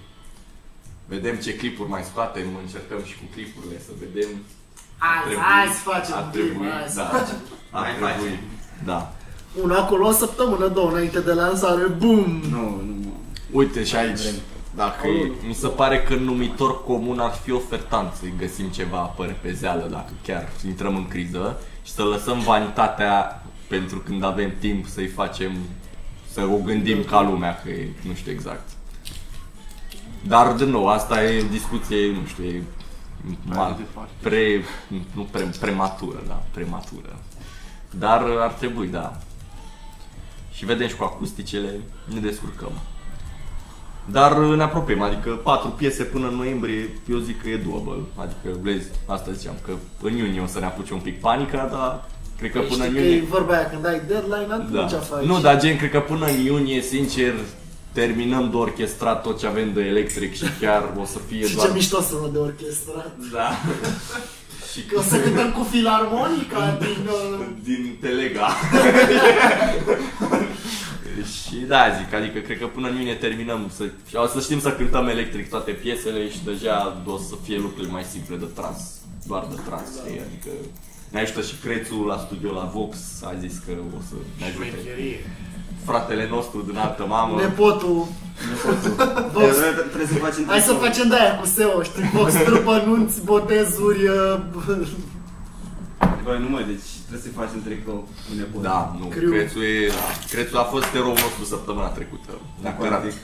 Vedem 1.08 1.36
ce 1.36 1.56
clipuri 1.56 1.90
mai 1.90 2.04
scoatem, 2.10 2.48
încercăm 2.64 3.04
și 3.10 3.16
cu 3.20 3.26
clipurile 3.34 3.80
să 3.88 3.92
vedem. 4.04 4.30
Hai, 4.98 5.18
Ar 5.18 5.24
trebui- 5.26 5.44
hai 5.44 5.66
să 5.78 5.82
facem 5.92 6.14
ar 6.18 6.24
un 6.24 6.30
clip, 6.32 6.46
trebui, 6.50 6.70
hai 6.78 6.88
să 6.90 6.96
da. 6.96 7.04
facem. 7.18 7.38
Ar 7.72 7.82
Mai 7.82 7.92
trebui, 7.92 8.30
facem. 8.30 8.40
da. 8.86 9.00
Unul 9.62 9.78
acolo 9.78 10.08
o 10.08 10.12
săptămână, 10.12 10.68
două 10.68 10.90
înainte 10.92 11.20
de 11.20 11.34
lansare, 11.34 11.86
BUM! 11.88 12.42
Nu, 12.50 12.60
nu, 12.70 12.82
nu. 13.04 13.14
Uite 13.52 13.84
și 13.84 13.96
aici, 13.96 14.20
vrem. 14.22 14.34
Dacă 14.76 15.08
Au, 15.08 15.14
e, 15.14 15.28
nu. 15.28 15.48
mi 15.48 15.54
se 15.54 15.68
pare 15.68 16.02
că 16.02 16.14
în 16.14 16.24
numitor 16.24 16.84
comun 16.84 17.20
ar 17.20 17.32
fi 17.32 17.52
ofertant 17.52 18.14
să 18.14 18.26
găsim 18.38 18.68
ceva 18.68 19.00
pe 19.00 19.26
repezeală 19.26 19.88
dacă 19.92 20.12
chiar 20.24 20.50
intrăm 20.66 20.96
în 20.96 21.08
criză 21.08 21.60
și 21.84 21.92
să 21.92 22.04
lăsăm 22.04 22.40
vanitatea 22.40 23.44
pentru 23.68 24.00
când 24.00 24.24
avem 24.24 24.52
timp 24.60 24.88
să-i 24.88 25.08
facem, 25.08 25.52
să 26.32 26.42
o 26.42 26.58
gândim 26.58 27.04
ca 27.04 27.22
lumea, 27.22 27.60
că 27.64 27.70
e, 27.70 27.90
nu 28.08 28.14
știu 28.14 28.32
exact. 28.32 28.70
Dar, 30.28 30.52
din 30.52 30.70
nou, 30.70 30.88
asta 30.88 31.24
e 31.24 31.42
discuție, 31.42 32.12
nu 32.12 32.26
știu, 32.26 32.44
e 32.44 32.64
mal, 33.46 33.78
pre, 34.22 34.64
nu 35.14 35.24
pre, 35.24 35.50
prematură, 35.60 36.24
da, 36.28 36.44
prematură. 36.52 37.20
Dar 37.90 38.24
ar 38.40 38.52
trebui, 38.52 38.88
da. 38.88 39.18
Și 40.54 40.66
vedem 40.66 40.88
și 40.88 40.96
cu 40.96 41.04
acusticele, 41.04 41.80
ne 42.14 42.20
descurcăm. 42.20 42.72
Dar 44.06 44.38
ne 44.38 44.64
apropiem, 44.64 45.02
adică 45.02 45.30
patru 45.30 45.70
piese 45.70 46.04
până 46.04 46.28
în 46.28 46.36
noiembrie, 46.36 46.90
eu 47.10 47.18
zic 47.18 47.42
că 47.42 47.50
e 47.50 47.56
doable. 47.70 48.04
Adică, 48.16 48.58
vezi, 48.62 48.88
asta 49.06 49.32
ziceam, 49.32 49.56
că 49.66 49.72
în 50.02 50.16
iunie 50.16 50.42
o 50.42 50.46
să 50.46 50.60
ne 50.60 50.66
apuce 50.66 50.94
un 50.94 51.00
pic 51.00 51.20
panica, 51.20 51.68
dar 51.72 52.06
cred 52.38 52.52
că 52.52 52.60
Păi 52.60 52.68
până 52.68 52.84
în 52.84 52.90
știi 52.90 53.02
că 53.02 53.08
e 53.08 53.14
iunie... 53.14 53.30
vorba 53.30 53.54
aia, 53.54 53.70
când 53.70 53.86
ai 53.86 54.02
deadline, 54.08 54.54
atunci 54.54 54.92
Da. 54.92 54.98
faci. 54.98 55.24
Nu, 55.24 55.40
dar 55.40 55.60
gen, 55.60 55.78
cred 55.78 55.92
că 55.92 56.00
până 56.00 56.26
în 56.26 56.40
iunie, 56.46 56.82
sincer, 56.82 57.34
terminăm 57.92 58.50
de 58.50 58.56
orchestrat 58.56 59.22
tot 59.24 59.40
ce 59.40 59.48
avem 59.48 59.74
de 59.74 59.82
electric 59.82 60.34
și 60.36 60.46
chiar 60.60 60.84
o 61.02 61.06
să 61.06 61.18
fie 61.28 61.48
Și 61.48 61.56
doar... 61.56 61.68
ce 61.68 61.74
mișto 61.74 62.02
sună 62.02 62.28
de 62.32 62.38
orchestrat. 62.38 63.12
Da. 63.32 63.50
și 64.74 64.82
Că 64.86 65.00
o 65.00 65.02
să 65.02 65.20
cântăm 65.20 65.52
cu 65.52 65.64
filarmonica 65.72 66.78
din... 66.80 67.08
uh, 67.08 67.46
din 67.64 67.98
Telega. 68.02 68.48
și 71.62 71.67
da, 71.67 71.82
zic, 72.00 72.13
adică 72.13 72.39
cred 72.39 72.58
că 72.60 72.67
până 72.67 72.88
în 72.89 72.95
iunie 72.95 73.13
terminăm 73.26 73.62
să, 73.78 73.84
și 74.10 74.15
o 74.15 74.28
să 74.28 74.39
știm 74.39 74.60
să 74.60 74.71
cântăm 74.71 75.08
electric 75.08 75.50
toate 75.50 75.71
piesele 75.71 76.30
și 76.30 76.39
deja 76.52 77.02
o 77.06 77.17
să 77.17 77.36
fie 77.43 77.58
lucruri 77.58 77.91
mai 77.91 78.04
simple 78.13 78.36
de 78.36 78.47
tras, 78.58 78.80
doar 79.28 79.43
de 79.50 79.58
tras, 79.67 79.88
știi? 80.00 80.21
adică 80.28 80.52
ne 81.12 81.19
ajută 81.19 81.41
și 81.41 81.56
Crețul 81.63 82.06
la 82.06 82.17
studio 82.26 82.52
la 82.52 82.65
Vox, 82.74 82.97
a 83.24 83.34
zis 83.43 83.54
că 83.65 83.71
o 83.97 84.02
să 84.10 84.15
ne 84.39 84.45
ajute. 84.45 84.65
Șmecherie. 84.65 85.19
Fratele 85.86 86.28
nostru 86.30 86.62
din 86.69 86.78
altă 86.78 87.06
mamă. 87.06 87.41
Nepotul. 87.41 88.08
Vox. 89.36 89.56
Trebuie 89.56 89.86
trebuie 89.93 90.08
să 90.08 90.17
facem 90.26 90.45
Hai 90.47 90.60
să 90.60 90.74
facem 90.74 91.08
de-aia 91.08 91.38
cu 91.39 91.45
SEO, 91.45 91.84
știi? 91.84 92.10
Vox, 92.13 92.34
trupă, 92.34 92.84
nunți, 92.86 93.24
botezuri... 93.24 94.08
uh, 94.08 94.39
Băi, 96.24 96.39
nu 96.39 96.50
mă, 96.50 96.62
deci 96.67 96.89
trebuie 97.12 97.28
să 97.30 97.39
facem 97.41 97.60
tricou 97.67 98.00
cu 98.26 98.32
nepotul. 98.39 98.65
Da, 98.69 98.80
nu, 99.00 99.06
Criu. 99.15 99.32
Crețul 99.36 99.63
e, 99.74 99.76
da. 100.00 100.08
Crețul 100.34 100.58
a 100.63 100.67
fost 100.74 100.89
eroul 101.00 101.19
nostru 101.26 101.43
săptămâna 101.54 101.89
trecută. 101.97 102.30
Ne-a 102.63 102.74
În 102.76 102.78
cărat 102.84 103.02
Quantic. 103.02 103.15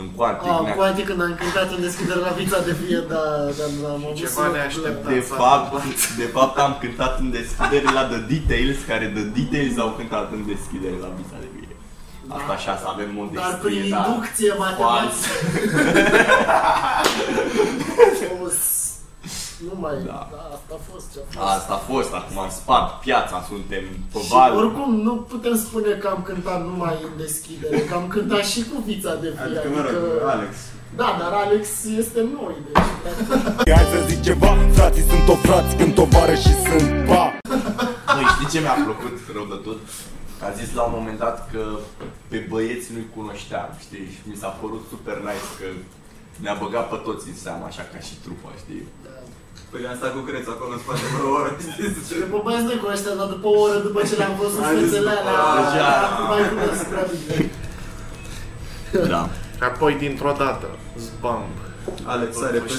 în 0.00 0.06
Quantic. 0.16 0.50
Ah, 0.52 0.60
ne-a- 0.64 0.74
cu 0.76 0.82
adică 0.90 1.06
când 1.10 1.20
am 1.26 1.34
cântat 1.44 1.68
în 1.76 1.80
deschidere 1.86 2.20
la 2.28 2.32
Vița 2.40 2.58
de 2.68 2.74
Vie, 2.82 3.00
da, 3.12 3.22
dar 3.58 3.68
am 3.94 4.02
avut 4.04 4.14
Ceva 4.20 4.34
sună 4.36 4.50
neașteptat. 4.56 5.10
De 5.14 5.20
s-a 5.28 5.34
fapt, 5.42 5.64
întâmplat. 5.74 6.16
de 6.22 6.28
fapt 6.36 6.56
am 6.66 6.72
cântat 6.82 7.12
în 7.22 7.28
deschidere 7.38 7.88
la 7.98 8.04
The 8.12 8.20
Details, 8.32 8.78
care 8.90 9.04
The 9.18 9.24
Details 9.38 9.74
au 9.84 9.90
cântat 9.98 10.26
în 10.36 10.42
deschidere 10.52 10.96
la 11.04 11.08
Visa 11.18 11.36
de 11.44 11.48
Vie. 11.54 11.74
Asta 12.36 12.52
așa, 12.58 12.72
să 12.82 12.86
avem 12.94 13.08
modestie, 13.20 13.44
Dar 13.50 13.58
prin 13.66 13.82
da. 13.94 13.96
inducție 13.98 14.50
Fals. 14.60 14.62
matematică. 14.64 15.30
Frumos. 19.58 19.92
Păi, 19.92 20.04
Da. 20.12 20.20
da. 20.36 20.42
asta 20.56 20.72
a 20.78 20.80
fost 20.90 21.06
ce 21.12 21.18
a 21.22 21.24
fost. 21.30 21.46
Asta 21.56 21.72
a 21.78 21.82
fost, 21.90 22.12
acum 22.20 22.36
am 22.46 22.50
spart 22.60 22.88
piața, 23.06 23.36
suntem 23.50 23.84
pe 24.12 24.18
Și 24.20 24.28
val. 24.32 24.50
oricum 24.62 24.90
nu 25.08 25.14
putem 25.32 25.56
spune 25.66 25.90
că 26.02 26.06
am 26.14 26.20
cântat 26.30 26.60
numai 26.70 26.96
în 27.08 27.12
deschidere, 27.24 27.78
că 27.88 27.94
am 28.00 28.06
cântat 28.14 28.44
și 28.52 28.60
cu 28.70 28.76
vița 28.88 29.12
de 29.22 29.28
fie. 29.36 29.44
Adică, 29.44 29.68
mă 29.74 29.80
rog, 29.86 30.28
Alex. 30.34 30.52
Da, 31.00 31.08
dar 31.20 31.32
Alex 31.44 31.64
este 32.02 32.20
noi, 32.38 32.54
deci 32.66 32.82
practic, 33.02 33.72
Hai 33.74 33.86
să 33.94 33.98
zic 34.10 34.20
ceva, 34.28 34.50
frații 34.78 35.02
sunt 35.12 35.28
o 35.34 35.36
frați 35.46 35.76
când 35.78 35.94
tovară 35.94 36.34
și 36.44 36.52
sunt 36.66 36.88
pa 37.08 37.24
Băi, 38.14 38.24
știi 38.34 38.48
ce 38.52 38.58
mi-a 38.64 38.76
plăcut 38.88 39.16
rău 39.36 39.44
de 39.54 39.58
tot? 39.66 39.78
A 40.46 40.50
zis 40.60 40.68
la 40.78 40.82
un 40.88 40.94
moment 40.98 41.18
dat 41.26 41.36
că 41.52 41.62
pe 42.30 42.38
băieți 42.50 42.92
nu-i 42.92 43.08
cunoșteam, 43.16 43.68
știi? 43.84 44.06
Și 44.14 44.20
mi 44.30 44.36
s-a 44.42 44.50
părut 44.60 44.82
super 44.92 45.16
nice 45.28 45.48
că 45.58 45.66
ne-a 46.42 46.56
băgat 46.64 46.86
pe 46.92 46.98
toți 47.06 47.28
în 47.30 47.36
seama, 47.44 47.64
așa 47.70 47.84
ca 47.92 47.98
și 48.06 48.14
trupa, 48.24 48.50
știi? 48.62 48.82
Păi 49.70 49.82
am 49.90 49.96
stat 50.00 50.12
cu 50.16 50.20
creț 50.28 50.46
acolo 50.54 50.72
în 50.76 50.80
spate 50.84 51.04
vreo 51.14 51.30
oră, 51.38 51.50
știți? 51.74 51.98
Și 52.08 52.14
după 52.24 52.38
băieți 52.44 52.68
noi 52.70 52.82
cunoșteam, 52.84 53.16
dar 53.20 53.28
după 53.34 53.46
o 53.54 53.56
oră 53.66 53.76
după 53.88 54.00
ce 54.08 54.14
le-am 54.20 54.34
văzut 54.42 54.60
Ai 54.64 54.74
zis, 54.78 54.82
fețele 54.82 55.12
alea, 55.18 55.38
deja. 55.60 55.88
acum 56.06 56.24
mai 56.32 56.42
cunosc 56.52 56.82
prea 56.92 57.04
bine. 57.12 57.36
Da. 59.14 59.22
Și 59.58 59.62
apoi 59.70 59.92
dintr-o 60.02 60.34
dată, 60.42 60.66
zbam. 61.04 61.44
Alex 62.14 62.30
sare 62.42 62.58
pe 62.66 62.70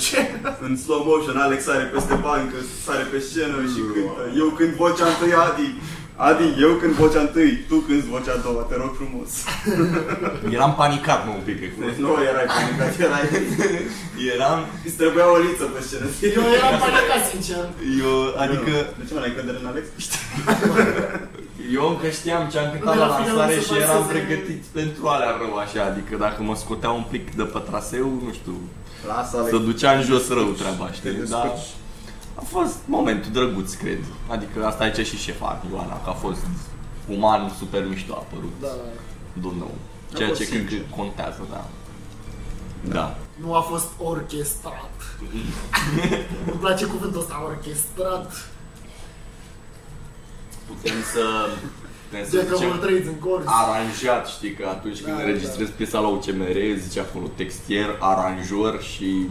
în 0.65 0.73
slow 0.84 1.02
motion, 1.10 1.38
Alex 1.45 1.60
sare 1.69 1.86
peste 1.93 2.15
bancă, 2.28 2.58
sare 2.86 3.06
pe 3.12 3.19
scenă 3.28 3.58
și 3.73 3.80
cântă. 3.93 4.23
Eu 4.41 4.47
când 4.58 4.71
vocea 4.84 5.08
întâi, 5.13 5.34
Adi. 5.47 5.69
Adi, 6.19 6.47
eu 6.65 6.71
când 6.82 6.93
vocea 7.03 7.19
întâi, 7.27 7.51
tu 7.69 7.75
când 7.88 8.01
vocea 8.15 8.34
a 8.38 8.41
doua, 8.45 8.62
te 8.69 8.75
rog 8.82 8.91
frumos. 8.99 9.30
Eram 10.58 10.73
panicat, 10.82 11.19
mă, 11.25 11.32
un 11.39 11.43
pic, 11.47 11.58
că 11.62 11.67
Deci 11.86 11.99
nu 12.06 12.12
erai 12.32 12.47
panicat, 12.58 12.91
erai... 13.06 13.25
Eram, 14.34 14.60
Îți 14.88 14.95
trebuia 15.01 15.25
o 15.36 15.38
liță 15.45 15.65
pe 15.73 15.80
scenă. 15.88 16.06
Eu 16.38 16.43
eram 16.58 16.75
panicat, 16.86 17.21
sincer. 17.32 17.63
eu, 18.03 18.15
adică, 18.43 18.71
De 18.99 19.03
ce 19.08 19.12
mă 19.13 19.19
n-ai 19.19 19.32
încredere 19.32 19.58
în 19.62 19.67
Alex? 19.71 19.86
eu 21.77 21.84
încă 21.93 22.08
știam 22.19 22.43
ce 22.51 22.58
am 22.60 22.65
Nu 22.65 22.71
cântat 22.73 22.95
era 22.95 23.06
la 23.06 23.15
final 23.19 23.36
lansare 23.38 23.60
să 23.62 23.73
și 23.73 23.82
eram 23.86 24.01
paseze. 24.01 24.12
pregătit 24.13 24.62
pentru 24.80 25.01
alea 25.13 25.32
rău, 25.41 25.53
așa, 25.63 25.82
adică 25.91 26.13
dacă 26.25 26.39
mă 26.47 26.56
scotea 26.63 26.91
un 27.01 27.06
pic 27.13 27.25
de 27.39 27.45
pe 27.53 27.60
traseu, 27.69 28.08
nu 28.27 28.32
știu, 28.39 28.58
Lasă, 29.12 29.34
Alex. 29.38 29.49
să 29.53 29.58
ducea 29.69 29.91
în 29.97 30.03
jos 30.10 30.25
rău 30.38 30.49
treaba, 30.62 30.86
Te 30.89 30.95
știi? 30.97 31.12
descurci. 31.21 31.67
Dar 31.69 31.75
a 32.39 32.41
fost 32.43 32.78
momentul 32.86 33.32
drăguț, 33.32 33.73
cred. 33.73 34.00
Adică 34.28 34.65
asta 34.65 34.86
e 34.86 34.91
ce 34.91 35.04
și 35.04 35.17
șefa 35.17 35.63
Ioana, 35.71 36.02
că 36.04 36.10
a 36.10 36.13
fost 36.13 36.45
uman 37.08 37.52
super 37.60 37.86
mișto 37.88 38.13
a 38.13 38.17
apărut. 38.17 38.54
Da. 38.62 38.67
Dumnezeu. 39.34 39.71
Ceea 40.15 40.28
fost 40.28 40.41
ce 40.41 40.47
cred 40.47 40.63
că 40.63 40.69
sincer. 40.69 40.88
contează, 40.97 41.47
da. 41.50 41.65
Da. 42.84 43.17
Nu 43.41 43.54
a 43.56 43.62
fost 43.62 43.88
orchestrat. 43.97 44.91
Îmi 46.52 46.60
place 46.60 46.86
cuvântul 46.86 47.19
ăsta, 47.21 47.43
orchestrat. 47.45 48.50
Putem 50.67 50.95
să... 51.13 51.50
Putem 52.10 52.26
să 52.30 52.36
De 52.38 52.45
că 52.45 52.56
zicem 52.56 52.69
vă 52.71 52.78
trăiți 52.78 53.08
în 53.08 53.15
cors. 53.15 53.43
aranjat, 53.45 54.28
știi 54.28 54.54
că 54.54 54.67
atunci 54.67 55.02
când 55.02 55.15
Da, 55.15 55.21
înregistrezi 55.23 55.71
piesa 55.71 56.00
la 56.00 56.08
UCMR, 56.08 56.56
zice 56.78 57.00
acolo 57.00 57.28
textier, 57.36 57.97
aranjor 58.00 58.82
și 58.82 59.30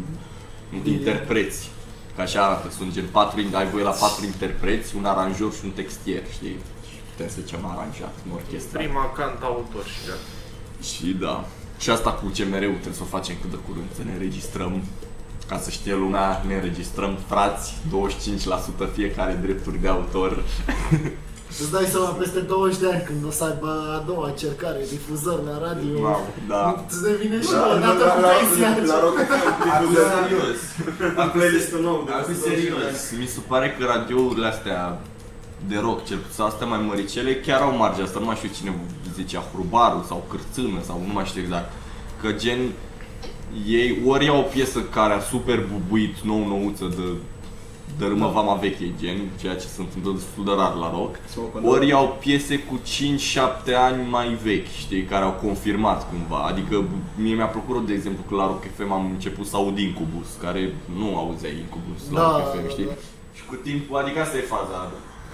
interpreți. 0.85 1.71
Că 2.17 2.23
așa 2.23 2.45
arată, 2.45 2.71
sunt 2.77 2.93
gen 2.93 3.09
patru, 3.13 3.41
ai 3.53 3.67
voie 3.67 3.85
la 3.85 3.91
patru 3.91 4.25
interpreți, 4.25 4.97
un 4.97 5.05
aranjor 5.05 5.53
și 5.53 5.61
un 5.65 5.71
textier, 5.71 6.23
știi? 6.33 6.57
Și 6.89 6.97
putem 7.11 7.29
să 7.29 7.41
zicem 7.41 7.67
aranjat 7.67 8.15
în 8.27 8.33
orchestră. 8.35 8.79
Prima 8.79 9.13
cant 9.13 9.43
autor 9.43 9.85
și 9.85 10.01
gata. 10.07 10.27
Și 10.83 11.07
da. 11.25 11.45
Și 11.79 11.91
asta 11.91 12.11
cu 12.13 12.27
CMR-ul 12.27 12.81
trebuie 12.85 13.01
să 13.03 13.07
o 13.07 13.15
facem 13.17 13.37
cât 13.41 13.51
de 13.51 13.59
curând, 13.67 13.89
să 13.97 14.03
ne 14.05 14.13
înregistrăm. 14.13 14.83
Ca 15.49 15.59
să 15.59 15.71
știe 15.71 15.95
lumea, 15.95 16.43
ne 16.47 16.55
înregistrăm 16.55 17.19
frați, 17.27 17.75
25% 18.89 18.93
fiecare 18.95 19.39
drepturi 19.43 19.81
de 19.81 19.89
autor. 19.89 20.43
Îți 21.63 21.71
dai 21.77 21.85
seama 21.93 22.07
peste 22.23 22.41
20 22.41 22.79
de 22.83 22.87
ani 22.93 23.03
când 23.09 23.21
o 23.31 23.33
să 23.39 23.45
aibă 23.45 23.71
a 23.97 23.99
doua 24.11 24.27
încercare, 24.33 24.81
difuzări 24.95 25.43
la 25.51 25.57
radio. 25.67 26.01
Mamă, 26.01 26.27
da. 26.53 26.85
Îți 26.89 27.03
devine 27.09 27.37
și 27.47 27.51
Da, 27.51 27.67
o 27.75 27.79
dată 27.87 28.03
la- 28.05 28.13
cu 28.15 28.21
la- 28.21 28.29
pensia. 28.37 28.71
La 28.93 28.99
Rock 29.05 29.19
Acum 29.75 29.95
serios. 30.17 30.59
Am 31.23 31.31
playlistul 31.37 31.81
nou. 31.89 31.99
de 32.07 32.13
Acum 32.13 32.27
peste 32.33 32.49
20 32.49 32.65
de 32.65 32.71
serios. 32.71 32.99
ani. 33.11 33.21
Mi 33.23 33.27
se 33.35 33.41
pare 33.51 33.67
că 33.79 33.81
radiourile 33.93 34.47
astea 34.55 34.81
de 35.71 35.77
rock, 35.87 35.99
cel 36.09 36.19
puțin 36.25 36.43
astea 36.45 36.67
mai 36.73 36.81
măricele, 36.89 37.33
chiar 37.47 37.61
au 37.61 37.77
marge 37.77 38.03
asta. 38.03 38.19
Nu 38.19 38.25
mai 38.31 38.37
știu 38.41 38.51
cine 38.59 38.71
zicea, 39.19 39.43
Hrubaru 39.53 40.05
sau 40.11 40.19
Cârțână 40.31 40.79
sau 40.89 40.97
nu 41.07 41.13
mai 41.13 41.25
știu 41.31 41.41
exact. 41.43 41.69
Că 42.23 42.29
gen, 42.43 42.61
ei 43.79 43.89
ori 44.07 44.25
iau 44.25 44.39
o 44.39 44.49
piesă 44.55 44.79
care 44.81 45.13
a 45.15 45.21
super 45.33 45.59
bubuit 45.73 46.17
nou-nouță 46.31 46.85
de 46.97 47.07
dărâmă 47.99 48.29
vama 48.35 48.55
veche, 48.55 48.93
gen, 49.01 49.19
ceea 49.41 49.55
ce 49.55 49.67
se 49.67 49.81
întâmplă 49.81 50.13
destul 50.13 50.45
de 50.45 50.51
rar 50.61 50.75
la 50.75 50.91
rock, 50.91 51.15
Smoke 51.33 51.57
on 51.57 51.65
ori 51.73 51.89
iau 51.89 52.17
piese 52.21 52.59
cu 52.59 52.81
5-7 53.71 53.75
ani 53.77 54.09
mai 54.11 54.29
vechi, 54.43 54.67
știi, 54.67 55.03
care 55.05 55.25
au 55.25 55.33
confirmat 55.47 56.09
cumva. 56.11 56.41
Adică 56.51 56.85
mie 57.17 57.35
mi-a 57.35 57.47
plăcut, 57.47 57.87
de 57.87 57.93
exemplu, 57.93 58.23
că 58.29 58.35
la 58.35 58.47
Rock 58.47 58.63
FM 58.77 58.91
am 58.93 59.05
început 59.11 59.47
să 59.47 59.57
aud 59.57 59.79
Incubus, 59.79 60.29
care 60.43 60.75
nu 60.99 61.17
auzeai 61.17 61.57
Incubus 61.65 62.01
la 62.13 62.21
Da, 62.21 62.27
Rock 62.31 62.53
FM, 62.55 62.63
da, 62.63 62.69
știi? 62.69 62.85
da. 62.85 62.93
Și 63.37 63.43
cu 63.51 63.55
timpul, 63.55 63.97
adică 64.03 64.21
asta 64.21 64.37
e 64.37 64.41
faza. 64.57 64.79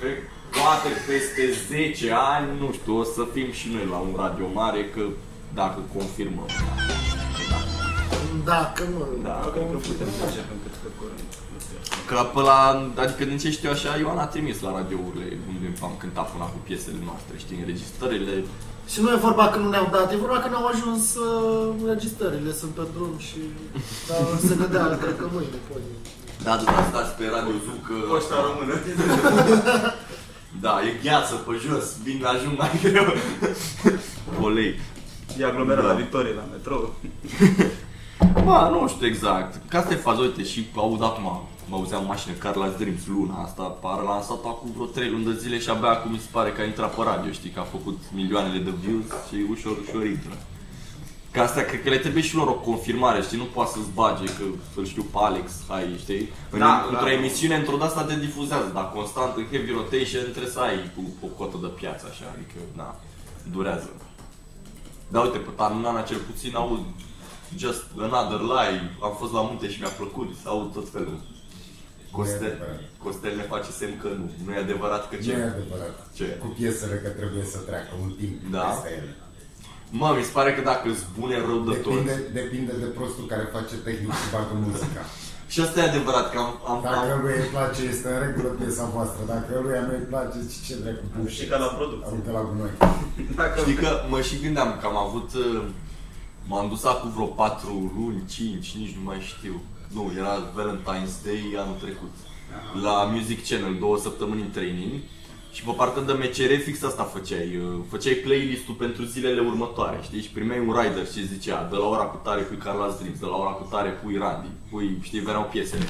Cred 0.00 0.14
că 0.14 0.58
poate 0.60 0.88
peste 1.08 1.42
10 1.68 2.12
ani, 2.34 2.46
nu 2.62 2.68
știu, 2.78 2.92
o 2.98 3.04
să 3.16 3.22
fim 3.34 3.48
și 3.58 3.66
noi 3.74 3.86
la 3.94 3.98
un 4.06 4.12
radio 4.22 4.46
mare, 4.60 4.80
că 4.94 5.02
dacă 5.60 5.78
confirmăm. 5.96 6.48
Da. 7.50 7.58
Dacă 8.52 8.82
nu. 8.94 9.02
Da, 9.28 9.36
Cred 9.54 9.66
că 9.72 9.76
putem 9.88 10.08
să 10.18 10.22
începem 10.28 10.56
cât 10.64 10.74
de 10.84 10.90
curând. 10.98 11.28
Că 12.08 12.16
pe 12.34 12.40
la, 12.40 12.60
adică 13.02 13.24
din 13.24 13.38
ce 13.38 13.50
știu 13.50 13.70
așa, 13.70 13.96
Ioan 13.96 14.18
a 14.18 14.26
trimis 14.34 14.60
la 14.60 14.70
radiourile 14.78 15.26
unde 15.48 15.66
am 15.82 15.94
cântat 16.02 16.26
până 16.32 16.44
cu 16.44 16.58
piesele 16.66 17.00
noastre, 17.08 17.34
știi, 17.42 17.58
înregistrările. 17.62 18.34
Și 18.92 18.98
nu 19.02 19.08
e 19.10 19.24
vorba 19.28 19.48
că 19.48 19.58
nu 19.58 19.68
ne-au 19.68 19.88
dat, 19.96 20.12
e 20.12 20.24
vorba 20.24 20.38
că 20.42 20.48
ne-au 20.48 20.66
ajuns 20.66 21.04
uh, 21.14 21.74
înregistrările, 21.82 22.52
sunt 22.60 22.70
pe 22.78 22.84
drum 22.94 23.14
și 23.28 23.38
da, 24.08 24.14
se 24.48 24.54
vedea, 24.62 24.84
cred 25.02 25.16
că 25.20 25.26
mâine, 25.32 25.58
poi. 25.68 25.82
Da, 26.46 26.54
da, 26.64 26.86
stați 26.90 27.12
pe 27.18 27.24
Radio 27.34 27.56
Zoo 27.64 27.78
că... 27.86 27.94
Poșta 28.12 28.36
română. 28.46 28.74
Da, 30.60 30.80
e 30.88 31.00
gheață 31.02 31.34
pe 31.34 31.52
jos, 31.66 31.86
vin, 32.02 32.24
ajung 32.24 32.58
mai 32.58 32.80
greu. 32.82 33.04
Polei. 34.40 34.80
E 35.38 35.44
aglomerat 35.44 35.84
Da. 35.84 35.88
la 35.90 35.94
Victorie, 35.94 36.34
la 36.34 36.44
metrou. 36.52 36.94
Ba, 38.44 38.68
nu 38.68 38.88
știu 38.88 39.06
exact. 39.06 39.60
Ca 39.68 39.78
asta 39.78 39.92
e 39.92 39.96
faza, 39.96 40.20
uite, 40.20 40.44
și 40.44 40.66
aud 40.76 41.02
acum, 41.02 41.48
mă 41.72 41.78
auzeam 41.78 42.04
mașină 42.06 42.34
Carla's 42.44 42.76
Dreams 42.78 43.06
luna 43.06 43.36
asta, 43.42 43.78
a 43.82 43.96
relansat 44.00 44.42
acum 44.52 44.70
vreo 44.74 44.86
3 44.86 45.10
luni 45.10 45.24
de 45.24 45.34
zile 45.42 45.58
și 45.58 45.70
abia 45.70 45.90
acum 45.90 46.10
mi 46.10 46.24
se 46.24 46.32
pare 46.36 46.50
că 46.52 46.60
a 46.60 46.64
intrat 46.64 46.94
pe 46.94 47.02
radio, 47.10 47.30
știi, 47.32 47.50
că 47.54 47.60
a 47.60 47.72
făcut 47.76 47.98
milioanele 48.18 48.58
de 48.68 48.72
views 48.82 49.08
și 49.28 49.36
ușor, 49.54 49.76
ușor 49.84 50.04
intră. 50.06 50.34
Că 51.30 51.40
asta, 51.40 51.60
cred 51.62 51.82
că 51.82 51.88
le 51.88 51.98
trebuie 52.04 52.22
și 52.22 52.34
lor 52.34 52.48
o 52.48 52.62
confirmare, 52.68 53.22
știi, 53.22 53.42
nu 53.44 53.48
poate 53.56 53.70
să-ți 53.74 53.94
bage, 54.00 54.24
că 54.24 54.44
să-l 54.74 54.86
știu 54.92 55.04
pe 55.12 55.18
Alex, 55.28 55.46
hai, 55.68 56.00
știi? 56.04 56.28
În, 56.50 56.58
Da, 56.58 56.72
într-o 56.90 57.10
da. 57.10 57.12
emisiune, 57.12 57.54
într-o 57.56 57.76
de 57.76 57.84
asta 57.84 58.04
te 58.04 58.16
difuzează, 58.26 58.68
dar 58.76 58.86
constant 58.96 59.32
în 59.36 59.46
heavy 59.50 59.70
rotation 59.80 60.22
trebuie 60.34 60.56
să 60.56 60.60
ai 60.60 60.78
cu 60.94 61.02
o 61.26 61.28
cotă 61.38 61.56
de 61.64 61.70
piață, 61.80 62.04
așa, 62.10 62.26
adică, 62.34 62.58
na, 62.80 62.88
durează. 63.54 63.90
Da, 65.12 65.20
uite, 65.20 65.38
pe 65.38 65.52
Tanana 65.56 66.02
cel 66.10 66.20
puțin 66.30 66.52
aud 66.62 66.84
Just 67.56 67.84
Another 68.06 68.40
Lie, 68.40 68.80
am 69.06 69.14
fost 69.20 69.32
la 69.32 69.42
munte 69.48 69.66
și 69.70 69.80
mi-a 69.80 69.94
plăcut, 70.00 70.28
să 70.42 70.48
aud 70.48 70.72
tot 70.72 70.88
felul. 70.96 71.18
Costel, 72.18 72.52
adevărat. 72.54 72.80
Costel 73.04 73.34
ne 73.40 73.46
face 73.52 73.70
semn 73.80 73.94
că 74.02 74.08
nu, 74.18 74.24
nu 74.44 74.50
e 74.56 74.64
adevărat 74.66 75.02
că 75.10 75.14
Nu 75.18 75.22
ce? 75.24 75.32
e 75.32 75.50
adevărat. 75.56 75.94
Ce? 76.18 76.26
Cu 76.42 76.48
piesele 76.58 76.96
că 77.04 77.08
trebuie 77.20 77.44
să 77.52 77.58
treacă 77.68 77.92
un 78.04 78.10
timp 78.20 78.34
Da. 78.56 78.64
peste 78.68 78.90
ele. 78.98 79.12
Mă, 80.00 80.08
mi 80.18 80.24
se 80.28 80.32
pare 80.38 80.50
că 80.56 80.62
dacă 80.70 80.84
îți 80.92 81.04
bune 81.18 81.36
rău 81.48 81.58
de 81.70 81.74
tot. 81.84 81.92
Depinde, 81.92 82.14
depinde 82.40 82.72
de 82.82 82.88
prostul 82.98 83.24
care 83.32 83.44
face 83.56 83.74
tehnic 83.86 84.12
și 84.20 84.26
bagă 84.34 84.54
muzica. 84.64 85.02
Și 85.52 85.60
asta 85.60 85.80
e 85.80 85.90
adevărat, 85.92 86.26
că 86.32 86.38
am, 86.44 86.50
am, 86.70 86.78
Dacă 86.82 87.10
am 87.14 87.20
lui 87.24 87.36
îi 87.42 87.50
place, 87.54 87.80
este 87.92 88.08
în 88.14 88.20
regulă 88.26 88.48
piesa 88.58 88.84
voastră. 88.94 89.20
Dacă 89.34 89.50
lui 89.64 89.78
nu 89.86 89.92
îi 89.98 90.06
place, 90.12 90.36
ce 90.52 90.58
ce 90.66 90.74
dracu 90.82 91.04
puși. 91.14 91.36
Și 91.38 91.44
ca 91.50 91.56
la 91.64 91.68
producție. 91.78 92.06
Aruncă 92.08 92.30
la 92.38 92.42
gunoi. 92.48 92.74
Dacă 93.40 93.54
Știi 93.60 93.74
că 93.84 93.90
mă 94.12 94.18
și 94.28 94.36
gândeam 94.44 94.70
că 94.80 94.84
am 94.86 94.96
avut... 95.06 95.28
uh, 95.44 95.62
M-am 96.50 96.68
dus 96.68 96.84
acum 96.84 97.10
vreo 97.16 97.26
4 97.26 97.92
luni, 97.96 98.22
5, 98.26 98.76
nici 98.80 98.94
nu 98.98 99.02
mai 99.08 99.20
știu. 99.32 99.54
Nu, 99.94 100.12
era 100.18 100.34
Valentine's 100.58 101.14
Day 101.24 101.54
anul 101.58 101.76
trecut. 101.80 102.14
La 102.82 103.02
Music 103.14 103.46
Channel, 103.48 103.76
două 103.80 103.98
săptămâni 103.98 104.40
în 104.40 104.50
training. 104.50 104.92
Și 105.52 105.62
pe 105.62 105.70
partea 105.76 106.02
de 106.02 106.12
MCR 106.12 106.52
fix 106.64 106.82
asta 106.82 107.02
făceai. 107.02 107.60
uh, 107.64 107.78
Făceai 107.90 108.14
playlist-ul 108.14 108.74
pentru 108.74 109.02
zilele 109.04 109.40
următoare, 109.40 109.98
știi? 110.02 110.22
Și 110.22 110.28
primeai 110.28 110.58
un 110.66 110.76
rider 110.80 111.06
și 111.12 111.26
zicea 111.26 111.68
de 111.70 111.76
la 111.76 111.86
ora 111.86 112.02
cu 112.04 112.20
tare 112.24 112.40
pui 112.42 112.56
Carla's 112.56 112.96
Dreams, 113.00 113.18
de 113.20 113.26
la 113.26 113.36
ora 113.36 113.50
cu 113.50 113.66
tare 113.70 113.90
pui 113.90 114.16
Randy, 114.18 114.48
pui, 114.70 114.98
știi, 115.02 115.20
veneau 115.20 115.48
piesele. 115.52 115.84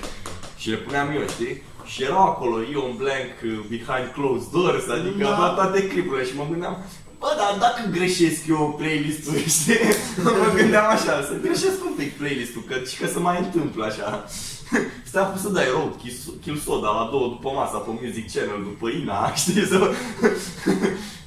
Și 0.57 0.71
le 0.71 0.77
puneam 0.77 1.09
eu, 1.11 1.27
știi? 1.29 1.62
Și 1.85 2.03
erau 2.03 2.23
acolo 2.29 2.57
Ion 2.73 2.93
Blank, 2.97 3.33
uh, 3.45 3.65
Behind 3.69 4.07
Closed 4.15 4.51
Doors, 4.53 4.88
adică 4.88 5.25
Da. 5.25 5.31
da. 5.41 5.49
toate 5.59 5.87
clipurile 5.88 6.25
și 6.25 6.37
mă 6.37 6.47
gândeam 6.51 6.77
Bă, 7.23 7.31
dar 7.41 7.53
dacă 7.67 7.81
greșesc 7.97 8.41
eu 8.49 8.75
playlist-ul, 8.79 9.37
știi? 9.57 9.79
mă 10.25 10.49
gândeam 10.57 10.87
așa, 10.97 11.15
să 11.29 11.35
greșesc 11.43 11.79
un 11.89 11.95
pic 12.01 12.11
playlist-ul, 12.19 12.65
că, 12.69 12.75
și 12.91 12.97
că 13.01 13.07
se 13.07 13.19
mai 13.19 13.39
întâmplă 13.45 13.85
așa. 13.85 14.25
Stai 15.11 15.25
pus 15.33 15.41
să 15.41 15.49
dai 15.49 15.69
road, 15.75 15.95
kill- 16.03 16.35
kill 16.43 16.59
soda 16.67 16.91
la 16.99 17.09
două 17.11 17.27
după 17.29 17.51
masa 17.59 17.79
pe 17.79 17.91
Music 18.03 18.27
Channel, 18.33 18.63
după 18.63 18.89
Ina, 18.89 19.19
știi, 19.43 19.67
să, 19.73 19.79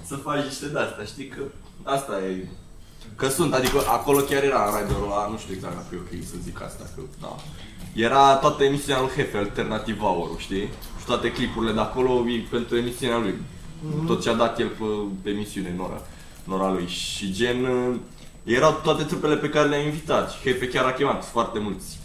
să 0.10 0.16
faci 0.16 0.44
niște 0.44 0.68
de-astea, 0.68 1.06
știi 1.06 1.28
că 1.28 1.42
asta 1.84 2.14
e 2.30 2.48
Că 3.16 3.28
sunt, 3.30 3.54
adică 3.54 3.78
acolo 3.98 4.20
chiar 4.20 4.44
era 4.44 4.80
riderul 4.80 5.12
ăla, 5.12 5.28
nu 5.32 5.38
știu 5.38 5.54
exact 5.54 5.76
dacă 5.76 5.88
e 5.94 5.98
ok 6.06 6.24
să 6.32 6.36
zic 6.44 6.62
asta, 6.62 6.84
că 6.96 7.02
da. 7.22 7.36
Era 7.94 8.36
toată 8.36 8.64
emisiunea 8.64 9.02
lui 9.02 9.12
Hefe, 9.16 9.38
Alternative 9.38 10.00
hour 10.00 10.30
știi? 10.38 10.70
Și 11.00 11.06
toate 11.06 11.32
clipurile 11.32 11.72
de 11.72 11.80
acolo 11.80 12.12
e 12.30 12.48
pentru 12.50 12.78
emisiunea 12.78 13.18
lui. 13.18 13.36
Tot 14.06 14.22
ce 14.22 14.30
a 14.30 14.34
dat 14.34 14.60
el 14.60 14.68
pe, 14.68 14.84
pe 15.22 15.30
emisiune, 15.30 15.74
Nora, 15.78 16.02
Nora 16.44 16.72
lui. 16.72 16.88
Și 16.88 17.32
gen, 17.32 17.66
uh, 17.66 17.96
erau 18.44 18.80
toate 18.84 19.04
trupele 19.04 19.38
pe 19.38 19.50
care 19.50 19.68
le-a 19.68 19.84
invitat. 19.84 20.32
Și 20.32 20.38
Hefe 20.44 20.68
chiar 20.68 20.86
a 20.86 20.94
chemat 20.94 21.26
foarte 21.26 21.60
mulți 21.60 22.00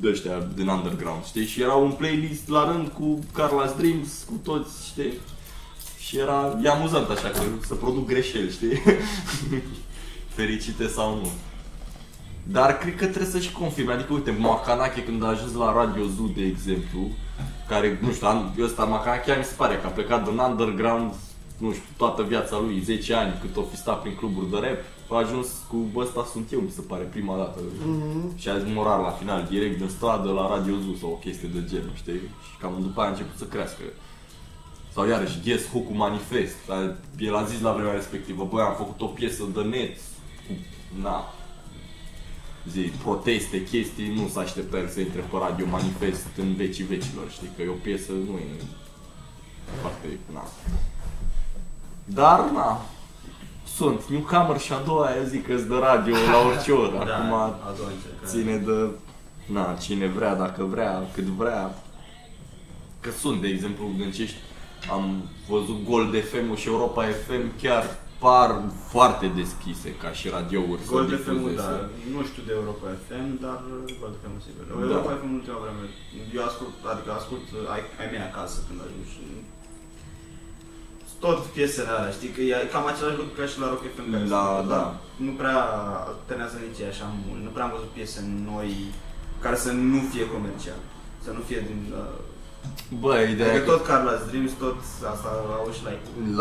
de 0.00 0.08
ăștia 0.08 0.48
din 0.54 0.68
underground, 0.68 1.24
știi? 1.24 1.46
Și 1.46 1.62
era 1.62 1.74
un 1.74 1.90
playlist 1.90 2.48
la 2.48 2.72
rând 2.72 2.88
cu 2.88 3.18
Carla's 3.32 3.76
Dreams, 3.76 4.22
cu 4.26 4.40
toți, 4.42 4.86
știi? 4.86 5.12
Și 5.98 6.18
era, 6.18 6.58
e 6.64 6.68
amuzant 6.68 7.08
așa, 7.08 7.28
că 7.28 7.40
să 7.66 7.74
produc 7.74 8.06
greșeli, 8.06 8.50
știi? 8.50 8.82
Fericite 10.36 10.86
sau 10.86 11.14
nu. 11.14 11.30
Dar 12.50 12.78
cred 12.78 12.96
că 12.96 13.04
trebuie 13.06 13.30
să-și 13.30 13.52
confirme, 13.52 13.92
adică 13.92 14.12
uite, 14.12 14.30
Macanache 14.38 15.04
când 15.04 15.24
a 15.24 15.26
ajuns 15.28 15.54
la 15.54 15.72
Radio 15.72 16.04
Zoo, 16.16 16.26
de 16.34 16.44
exemplu, 16.44 17.00
care, 17.68 17.98
nu 18.02 18.12
știu, 18.12 18.26
an- 18.26 18.50
ăsta 18.62 18.84
Macanache 18.84 19.34
mi 19.38 19.44
se 19.44 19.54
pare 19.56 19.76
că 19.76 19.86
a 19.86 19.90
plecat 19.90 20.28
din 20.28 20.38
underground, 20.38 21.12
nu 21.58 21.72
știu, 21.72 21.84
toată 21.96 22.22
viața 22.22 22.58
lui, 22.58 22.80
10 22.80 23.14
ani, 23.14 23.38
cât 23.40 23.56
o 23.56 23.62
fi 23.62 23.76
stat 23.76 24.00
prin 24.02 24.14
cluburi 24.14 24.50
de 24.50 24.56
rap, 24.56 24.78
a 25.10 25.16
ajuns 25.16 25.46
cu 25.68 25.98
ăsta 26.00 26.26
sunt 26.32 26.52
eu, 26.52 26.60
mi 26.60 26.70
se 26.70 26.80
pare, 26.80 27.02
prima 27.02 27.36
dată. 27.36 27.60
Și 28.36 28.48
a 28.48 28.58
zis 28.58 28.72
morar 28.74 29.00
la 29.00 29.10
final, 29.10 29.46
direct 29.50 29.78
din 29.78 29.88
stradă 29.88 30.30
la 30.30 30.48
Radio 30.54 30.74
Zoo 30.84 30.94
sau 31.00 31.10
o 31.10 31.14
chestie 31.24 31.48
de 31.54 31.64
genul, 31.68 31.92
știi? 31.94 32.12
Și 32.46 32.52
cam 32.60 32.72
după 32.80 33.00
aia 33.00 33.08
a 33.08 33.12
început 33.12 33.38
să 33.38 33.44
crească. 33.44 33.82
Sau 34.92 35.08
iarăși, 35.08 35.40
Guess 35.44 35.64
Who 35.72 35.78
cu 35.78 35.92
Manifest. 35.92 36.54
Dar 36.68 36.96
El 37.18 37.36
a 37.36 37.44
zis 37.44 37.60
la 37.60 37.72
vremea 37.72 37.92
respectivă, 37.92 38.48
băi, 38.50 38.62
am 38.62 38.74
făcut 38.76 39.00
o 39.00 39.06
piesă 39.06 39.42
de 39.54 39.60
net 39.62 39.96
cu, 40.46 40.52
na, 41.02 41.24
zi, 42.70 42.80
proteste, 42.80 43.64
chestii, 43.64 44.12
nu 44.14 44.28
s-a 44.28 44.40
aștepta 44.40 44.76
el 44.78 44.88
să 44.88 45.00
intre 45.00 45.20
pe 45.20 45.36
radio 45.40 45.66
manifest 45.70 46.26
în 46.36 46.54
vecii 46.54 46.84
vecilor, 46.84 47.30
știi, 47.30 47.50
că 47.56 47.62
e 47.62 47.68
o 47.68 47.82
piesă, 47.82 48.12
nu 48.12 48.36
e 48.38 48.62
foarte, 49.80 50.18
na. 50.32 50.44
Dar, 52.04 52.50
na, 52.50 52.80
sunt 53.76 54.04
newcomer 54.08 54.58
și 54.58 54.72
a 54.72 54.80
doua, 54.86 55.08
eu 55.16 55.24
zic 55.24 55.46
că 55.46 55.54
de 55.54 55.74
radio 55.80 56.14
la 56.14 56.46
orice 56.46 56.72
oră, 56.72 57.04
Da, 57.06 57.16
acum 57.16 57.32
a 57.32 57.72
doua 57.76 57.88
încercare. 57.88 58.26
ține 58.26 58.56
de, 58.56 58.90
na, 59.52 59.74
cine 59.80 60.06
vrea, 60.06 60.34
dacă 60.34 60.64
vrea, 60.64 61.02
cât 61.14 61.24
vrea. 61.24 61.74
Că 63.00 63.10
sunt, 63.10 63.40
de 63.40 63.48
exemplu, 63.48 63.90
gâncești, 63.98 64.36
am 64.90 65.22
văzut 65.48 65.84
Gold 65.88 66.14
FM 66.24 66.56
și 66.56 66.68
Europa 66.68 67.04
FM 67.04 67.60
chiar 67.62 67.96
par 68.24 68.50
foarte 68.92 69.26
deschise 69.40 69.88
ca 70.02 70.10
și 70.18 70.26
radiouri 70.36 70.82
să 70.82 70.90
Gold 70.92 71.10
FM, 71.24 71.32
difuzeze. 71.32 71.56
da, 71.62 71.70
nu 72.14 72.20
știu 72.28 72.42
de 72.48 72.52
Europa 72.60 72.88
FM, 73.06 73.26
dar 73.44 73.58
Gold 74.00 74.16
FM 74.22 74.34
sigur. 74.46 74.62
Da. 74.68 74.72
Europa 74.86 75.12
FM 75.18 75.26
în 75.30 75.36
ultima 75.40 75.58
vreme, 75.64 75.82
eu 76.36 76.42
ascult, 76.50 76.74
adică 76.92 77.10
ascult 77.20 77.46
uh, 77.50 77.74
ai, 77.74 77.82
ai 78.00 78.08
mei 78.12 78.24
acasă 78.30 78.56
când 78.66 78.78
ajung 78.84 79.06
și 79.14 79.22
tot 81.24 81.38
piesele 81.56 81.90
alea, 81.96 82.16
știi, 82.18 82.34
că 82.34 82.40
e 82.40 82.70
cam 82.74 82.86
același 82.86 83.18
lucru 83.20 83.34
ca 83.38 83.46
și 83.50 83.60
la 83.62 83.68
Rock 83.72 83.84
FM 83.94 84.06
care 84.12 84.24
Da, 84.36 84.44
sunt, 84.56 84.68
da. 84.74 84.84
Nu 85.26 85.32
prea 85.40 85.58
alternează 86.10 86.56
nici 86.64 86.80
ei 86.84 86.92
așa 86.94 87.06
mult, 87.24 87.40
nu 87.46 87.50
prea 87.54 87.64
am 87.66 87.74
văzut 87.76 87.90
piese 87.96 88.20
noi 88.50 88.70
care 89.44 89.56
să 89.64 89.70
nu 89.92 90.00
fie 90.12 90.24
comercial, 90.36 90.80
să 91.24 91.30
nu 91.36 91.42
fie 91.48 91.60
din... 91.70 91.80
Uh, 92.02 92.18
Bă, 93.00 93.14
ideea 93.30 93.48
e 93.48 93.50
adică 93.50 93.64
că 93.70 93.70
tot 93.76 93.86
Carla's 93.86 94.30
Dreams, 94.30 94.52
tot 94.58 94.76
asta 95.12 95.28
au 95.58 95.70
și 95.72 95.80
la 95.84 95.90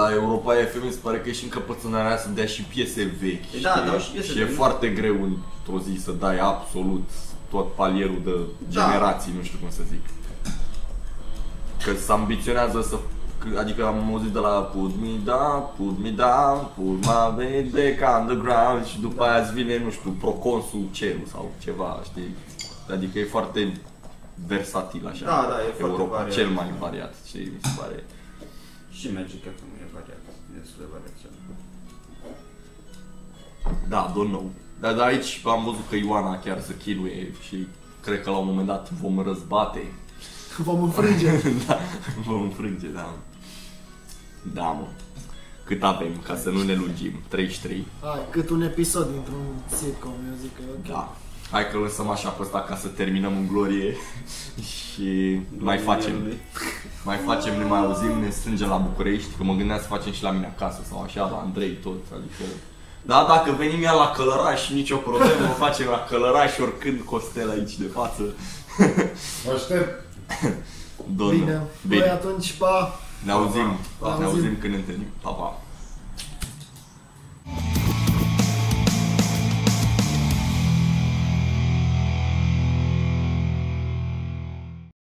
la 0.04 0.14
Europa 0.14 0.54
FM 0.54 0.86
mi 0.86 0.92
se 0.92 1.00
pare 1.02 1.18
că 1.20 1.30
e 1.30 1.32
și 1.32 1.44
încăpățânarea 1.44 2.18
să 2.18 2.30
dea 2.30 2.46
și 2.46 2.62
piese 2.62 3.14
vechi. 3.22 3.62
Da, 3.62 3.70
știi? 3.74 3.86
dau 3.90 3.98
și 4.00 4.12
piese 4.12 4.32
și 4.32 4.40
e 4.40 4.44
vechi. 4.44 4.54
foarte 4.56 4.88
greu 4.88 5.16
într-o 5.24 5.80
zi 5.90 6.02
să 6.04 6.12
dai 6.12 6.38
absolut 6.40 7.10
tot 7.50 7.74
palierul 7.74 8.22
de 8.24 8.32
Da. 8.32 8.70
generații, 8.70 9.34
nu 9.38 9.44
știu 9.44 9.58
cum 9.62 9.70
să 9.70 9.82
zic. 9.90 10.02
Că 11.84 11.94
se 12.06 12.12
ambiționează 12.12 12.82
să 12.82 12.96
că- 13.38 13.60
Adică 13.60 13.86
am 13.86 14.10
auzit 14.12 14.30
de 14.32 14.40
la 14.40 14.50
Put 14.50 14.92
me 15.02 15.10
down, 15.24 15.64
put 15.78 15.96
me 16.04 16.10
down, 16.10 16.58
put 16.76 16.98
my 17.06 17.70
back 17.74 18.20
underground 18.20 18.86
și 18.86 19.00
după 19.00 19.24
aia 19.24 19.42
îți 19.44 19.54
vine, 19.54 19.82
nu 19.84 19.92
știu, 19.92 20.16
proconsul 20.20 20.84
cerul 20.92 21.28
sau 21.32 21.52
ceva, 21.64 22.02
știi? 22.04 22.36
Adică 22.92 23.20
e 23.20 23.24
foarte 23.24 23.82
versatil 24.48 25.08
așa. 25.08 25.26
Da, 25.26 25.48
da, 25.50 25.58
e 25.68 25.72
foarte 25.72 25.82
Europa, 25.82 26.16
variat. 26.18 26.34
cel 26.34 26.48
mai 26.50 26.74
variat, 26.80 27.14
știi, 27.28 27.46
mi 27.56 27.60
se 27.62 27.70
pare. 27.80 28.06
Și 28.92 29.12
Magic 29.14 29.42
FM 29.44 29.72
e 29.84 29.88
variat, 29.94 30.24
e 30.56 30.60
destul 30.60 30.80
de 30.84 30.88
variat. 30.92 31.14
și 31.20 31.26
ăla. 31.28 31.56
Da, 33.88 34.12
don't 34.12 34.30
know. 34.36 34.52
Dar 34.80 34.94
de 34.94 35.04
aici 35.04 35.42
am 35.46 35.64
văzut 35.64 35.86
că 35.90 35.96
Ioana 35.96 36.40
chiar 36.40 36.62
se 36.62 36.78
chinuie 36.78 37.34
și 37.48 37.68
cred 38.02 38.24
că 38.24 38.30
la 38.30 38.38
un 38.38 38.46
moment 38.48 38.68
dat 38.68 38.92
vom 38.92 39.20
răzbate. 39.24 39.82
Vom 40.58 40.84
înfrânge. 40.84 41.32
da, 41.68 41.78
vom 42.26 42.42
înfrânge, 42.42 42.88
da. 42.88 43.14
Da, 44.54 44.64
mă. 44.64 44.88
Cât 45.64 45.84
avem, 45.84 46.12
ca 46.24 46.36
să 46.36 46.50
nu 46.50 46.64
ne 46.64 46.74
lungim? 46.76 47.12
33. 47.28 47.88
Hai, 48.02 48.20
cât 48.30 48.50
un 48.50 48.62
episod 48.62 49.12
dintr-un 49.12 49.46
sitcom, 49.76 50.12
eu 50.30 50.36
zic 50.42 50.56
că 50.56 50.62
e 50.68 50.72
ok. 50.78 50.88
Da. 50.88 51.16
Hai 51.52 51.70
că 51.72 51.78
lăsăm 51.78 52.10
așa 52.10 52.30
pe 52.30 52.42
ăsta 52.42 52.62
ca 52.62 52.76
să 52.76 52.88
terminăm 52.88 53.34
în 53.38 53.48
glorie 53.48 53.96
și 54.64 55.40
mai 55.58 55.78
facem. 55.78 56.14
Mai 57.04 57.18
facem, 57.26 57.58
ne 57.58 57.64
mai 57.64 57.80
auzim, 57.80 58.20
ne 58.20 58.30
strângem 58.30 58.70
la 58.70 58.76
București, 58.78 59.30
că 59.38 59.44
mă 59.44 59.54
gândeam 59.54 59.80
să 59.80 59.86
facem 59.88 60.12
și 60.12 60.24
la 60.24 60.32
mine 60.32 60.54
acasă 60.56 60.82
sau 60.90 61.02
așa, 61.02 61.22
la 61.22 61.38
Andrei 61.46 61.72
tot, 61.72 62.04
adică... 62.14 62.44
Da, 63.02 63.26
dacă 63.28 63.52
venim 63.58 63.82
iar 63.82 63.94
la 63.96 64.12
Călăraș, 64.16 64.70
nicio 64.70 64.96
problemă, 64.98 65.48
o 65.50 65.54
facem 65.66 65.88
la 65.88 66.06
Călăraș 66.10 66.58
oricând 66.58 67.00
Costel 67.06 67.50
aici 67.50 67.74
de 67.78 67.86
față. 67.94 68.22
Mă 69.46 69.52
aștept. 69.56 70.04
Domnul. 71.16 71.38
Bine, 71.38 71.62
Bine. 71.88 72.00
Băi, 72.02 72.10
atunci, 72.10 72.54
pa! 72.54 73.00
Ne 73.24 73.32
auzim, 73.32 73.78
Pa. 74.00 74.08
ne 74.18 74.24
Auzim. 74.24 74.26
auzim 74.40 74.58
când 74.60 74.74
ne 74.74 74.80
întâlnim. 74.80 75.08
Pa, 75.22 75.30
pa. 75.30 75.62